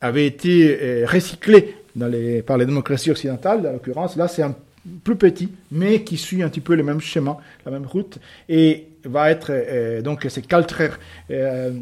avaient 0.00 0.26
été 0.26 1.04
recyclés 1.06 1.74
par 2.46 2.58
les 2.58 2.66
démocraties 2.66 3.10
occidentales, 3.10 3.66
en 3.66 3.72
l'occurrence. 3.72 4.16
Là, 4.16 4.28
c'est 4.28 4.42
un 4.42 4.54
plus 5.04 5.16
petit, 5.16 5.50
mais 5.70 6.02
qui 6.02 6.16
suit 6.16 6.42
un 6.42 6.48
petit 6.48 6.60
peu 6.60 6.74
le 6.74 6.82
même 6.82 7.00
schéma, 7.00 7.38
la 7.66 7.72
même 7.72 7.86
route, 7.86 8.18
et 8.48 8.86
va 9.04 9.30
être 9.30 9.50
euh, 9.50 10.02
donc 10.02 10.26
c'est 10.28 10.46
Kaltrer 10.46 10.90
euh, 11.30 11.72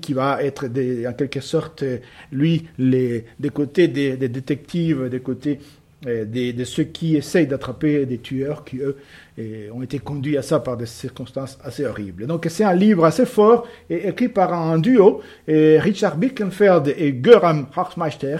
qui 0.00 0.12
va 0.12 0.42
être 0.42 0.66
en 0.66 1.12
quelque 1.12 1.40
sorte 1.40 1.84
lui 2.32 2.66
les 2.78 3.24
des 3.38 3.50
côtés 3.50 3.88
des, 3.88 4.16
détectives, 4.16 5.08
des 5.08 5.20
côtés 5.20 5.60
euh, 6.06 6.24
des, 6.24 6.52
de 6.52 6.64
ceux 6.64 6.84
qui 6.84 7.16
essayent 7.16 7.46
d'attraper 7.46 8.04
des 8.04 8.18
tueurs 8.18 8.64
qui 8.64 8.78
eux 8.78 8.96
euh, 9.38 9.70
ont 9.72 9.82
été 9.82 9.98
conduits 9.98 10.36
à 10.36 10.42
ça 10.42 10.60
par 10.60 10.76
des 10.76 10.86
circonstances 10.86 11.58
assez 11.64 11.86
horribles. 11.86 12.26
Donc 12.26 12.46
c'est 12.50 12.64
un 12.64 12.74
livre 12.74 13.04
assez 13.04 13.24
fort 13.24 13.66
et 13.88 14.08
écrit 14.08 14.28
par 14.28 14.52
un 14.52 14.78
duo, 14.78 15.22
Richard 15.48 16.16
Birkenfeld 16.16 16.94
et 16.98 17.12
Göran 17.12 17.64
Hartmeister, 17.74 18.36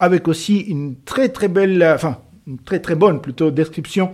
avec 0.00 0.28
aussi 0.28 0.58
une 0.60 0.96
très 1.04 1.30
très 1.30 1.48
belle, 1.48 1.82
enfin 1.94 2.18
une 2.46 2.58
très 2.58 2.80
très 2.80 2.94
bonne 2.94 3.22
plutôt 3.22 3.50
description 3.50 4.12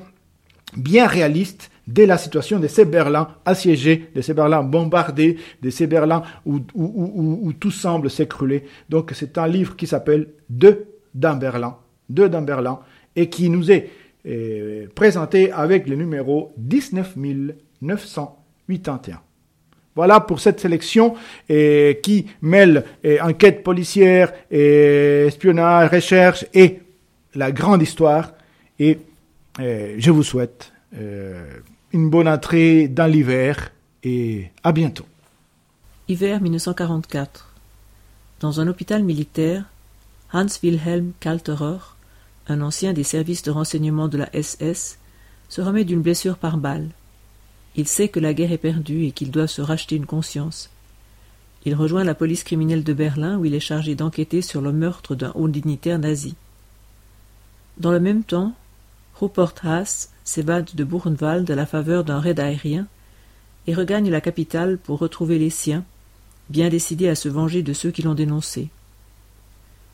bien 0.77 1.07
réaliste 1.07 1.71
de 1.87 2.03
la 2.05 2.19
situation 2.19 2.59
de 2.59 2.67
ces 2.67 2.85
Berlins 2.85 3.29
assiégés, 3.45 4.11
de 4.15 4.21
ces 4.21 4.35
Berlins 4.35 4.63
bombardés, 4.63 5.39
de 5.63 5.71
ces 5.71 5.87
Berlins 5.87 6.23
où, 6.47 6.59
tout 7.53 7.71
semble 7.71 8.11
s'écrouler. 8.11 8.65
Donc 8.89 9.13
c'est 9.15 9.39
un 9.39 9.47
livre 9.47 9.77
qui 9.77 9.87
s'appelle 9.87 10.29
Deux 10.49 10.87
d'un 11.15 11.37
Berlin, 11.37 11.77
Deux 12.09 12.31
et 13.17 13.29
qui 13.29 13.49
nous 13.51 13.71
est 13.71 13.91
euh, 14.27 14.87
présenté 14.95 15.53
avec 15.53 15.87
le 15.87 15.97
numéro 15.97 16.55
19981. 16.57 19.21
Voilà 19.97 20.21
pour 20.21 20.41
cette 20.41 20.59
sélection 20.59 21.15
et 21.49 22.01
qui 22.03 22.27
mêle 22.43 22.83
enquête 23.21 23.63
policière, 23.63 24.33
espionnage, 24.51 25.89
recherche 25.91 26.45
et 26.53 26.81
la 27.35 27.53
grande 27.53 27.83
histoire. 27.83 28.33
Et 28.79 28.99
euh, 29.61 29.95
je 29.99 30.11
vous 30.11 30.23
souhaite 30.23 30.73
euh, 30.99 31.45
une 31.95 32.11
bonne 32.11 32.27
entrée 32.27 32.89
dans 32.89 33.07
l'hiver 33.07 33.71
et 34.03 34.51
à 34.65 34.73
bientôt. 34.73 35.07
Hiver 36.09 36.43
1944. 36.43 37.55
Dans 38.41 38.61
un 38.61 38.67
hôpital 38.67 39.05
militaire, 39.05 39.65
Hans 40.33 40.49
Wilhelm 40.65 41.13
Kalterer, 41.21 41.79
un 42.49 42.63
ancien 42.63 42.93
des 42.93 43.05
services 43.05 43.45
de 43.45 43.53
renseignement 43.53 44.09
de 44.09 44.19
la 44.19 44.29
SS, 44.33 44.99
se 45.49 45.61
remet 45.63 45.85
d'une 45.85 46.03
blessure 46.03 46.37
par 46.37 46.57
balle. 46.57 46.89
Il 47.77 47.87
sait 47.87 48.09
que 48.09 48.19
la 48.19 48.35
guerre 48.35 48.51
est 48.51 48.59
perdue 48.59 49.05
et 49.05 49.13
qu'il 49.13 49.31
doit 49.31 49.47
se 49.47 49.63
racheter 49.63 49.95
une 49.95 50.05
conscience. 50.05 50.71
Il 51.65 51.77
rejoint 51.77 52.03
la 52.03 52.17
police 52.17 52.43
criminelle 52.43 52.83
de 52.83 52.93
Berlin 52.93 53.39
où 53.39 53.45
il 53.45 53.55
est 53.55 53.61
chargé 53.61 53.95
d'enquêter 53.95 54.43
sur 54.43 54.61
le 54.61 54.73
meurtre 54.73 55.15
d'un 55.15 55.31
haut 55.37 55.49
dignitaire 55.49 56.01
nazi. 56.01 56.35
Dans 57.79 57.93
le 57.93 58.01
même 58.01 58.25
temps, 58.25 58.53
Rupert 59.19 59.55
Haas 59.63 60.11
s'évade 60.25 60.71
de 60.75 60.85
Buchenwald 60.85 61.51
à 61.51 61.55
la 61.55 61.67
faveur 61.67 62.05
d'un 62.05 62.19
raid 62.19 62.41
aérien 62.41 62.87
et 63.67 63.75
regagne 63.75 64.11
la 64.11 64.21
capitale 64.21 64.79
pour 64.79 64.99
retrouver 64.99 65.39
les 65.39 65.51
siens, 65.51 65.85
bien 66.51 66.69
décidés 66.69 67.09
à 67.09 67.15
se 67.15 67.29
venger 67.29 67.63
de 67.63 67.73
ceux 67.73 67.91
qui 67.91 68.03
l'ont 68.03 68.15
dénoncé. 68.15 68.69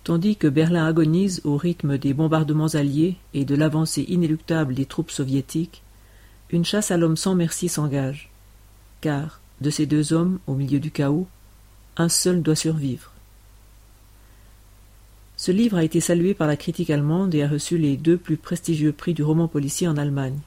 Tandis 0.05 0.37
que 0.37 0.49
Berlin 0.49 0.87
agonise 0.87 1.43
au 1.45 1.57
rythme 1.57 1.99
des 1.99 2.15
bombardements 2.15 2.75
alliés 2.75 3.17
et 3.35 3.45
de 3.45 3.55
l'avancée 3.55 4.07
inéluctable 4.09 4.75
des 4.75 4.87
troupes 4.87 5.11
soviétiques, 5.11 5.83
une 6.51 6.65
chasse 6.65 6.91
à 6.91 6.97
l'homme 6.97 7.17
sans 7.17 7.35
merci 7.35 7.69
s'engage, 7.69 8.31
car, 9.01 9.41
de 9.61 9.71
ces 9.71 9.87
deux 9.87 10.13
hommes 10.13 10.39
au 10.47 10.55
milieu 10.55 10.81
du 10.81 10.91
chaos, 10.91 11.29
un 11.97 12.09
seul 12.09 12.43
doit 12.43 12.57
survivre. 12.57 13.10
Ce 15.43 15.51
livre 15.51 15.79
a 15.79 15.85
été 15.85 16.01
salué 16.01 16.35
par 16.35 16.47
la 16.47 16.59
critique 16.59 16.91
allemande 16.91 17.35
et 17.35 17.43
a 17.43 17.49
reçu 17.49 17.79
les 17.79 17.97
deux 17.97 18.19
plus 18.19 18.37
prestigieux 18.37 18.93
prix 18.93 19.15
du 19.15 19.23
roman 19.23 19.49
policier 19.49 19.89
en 19.89 19.97
Allemagne. 19.97 20.39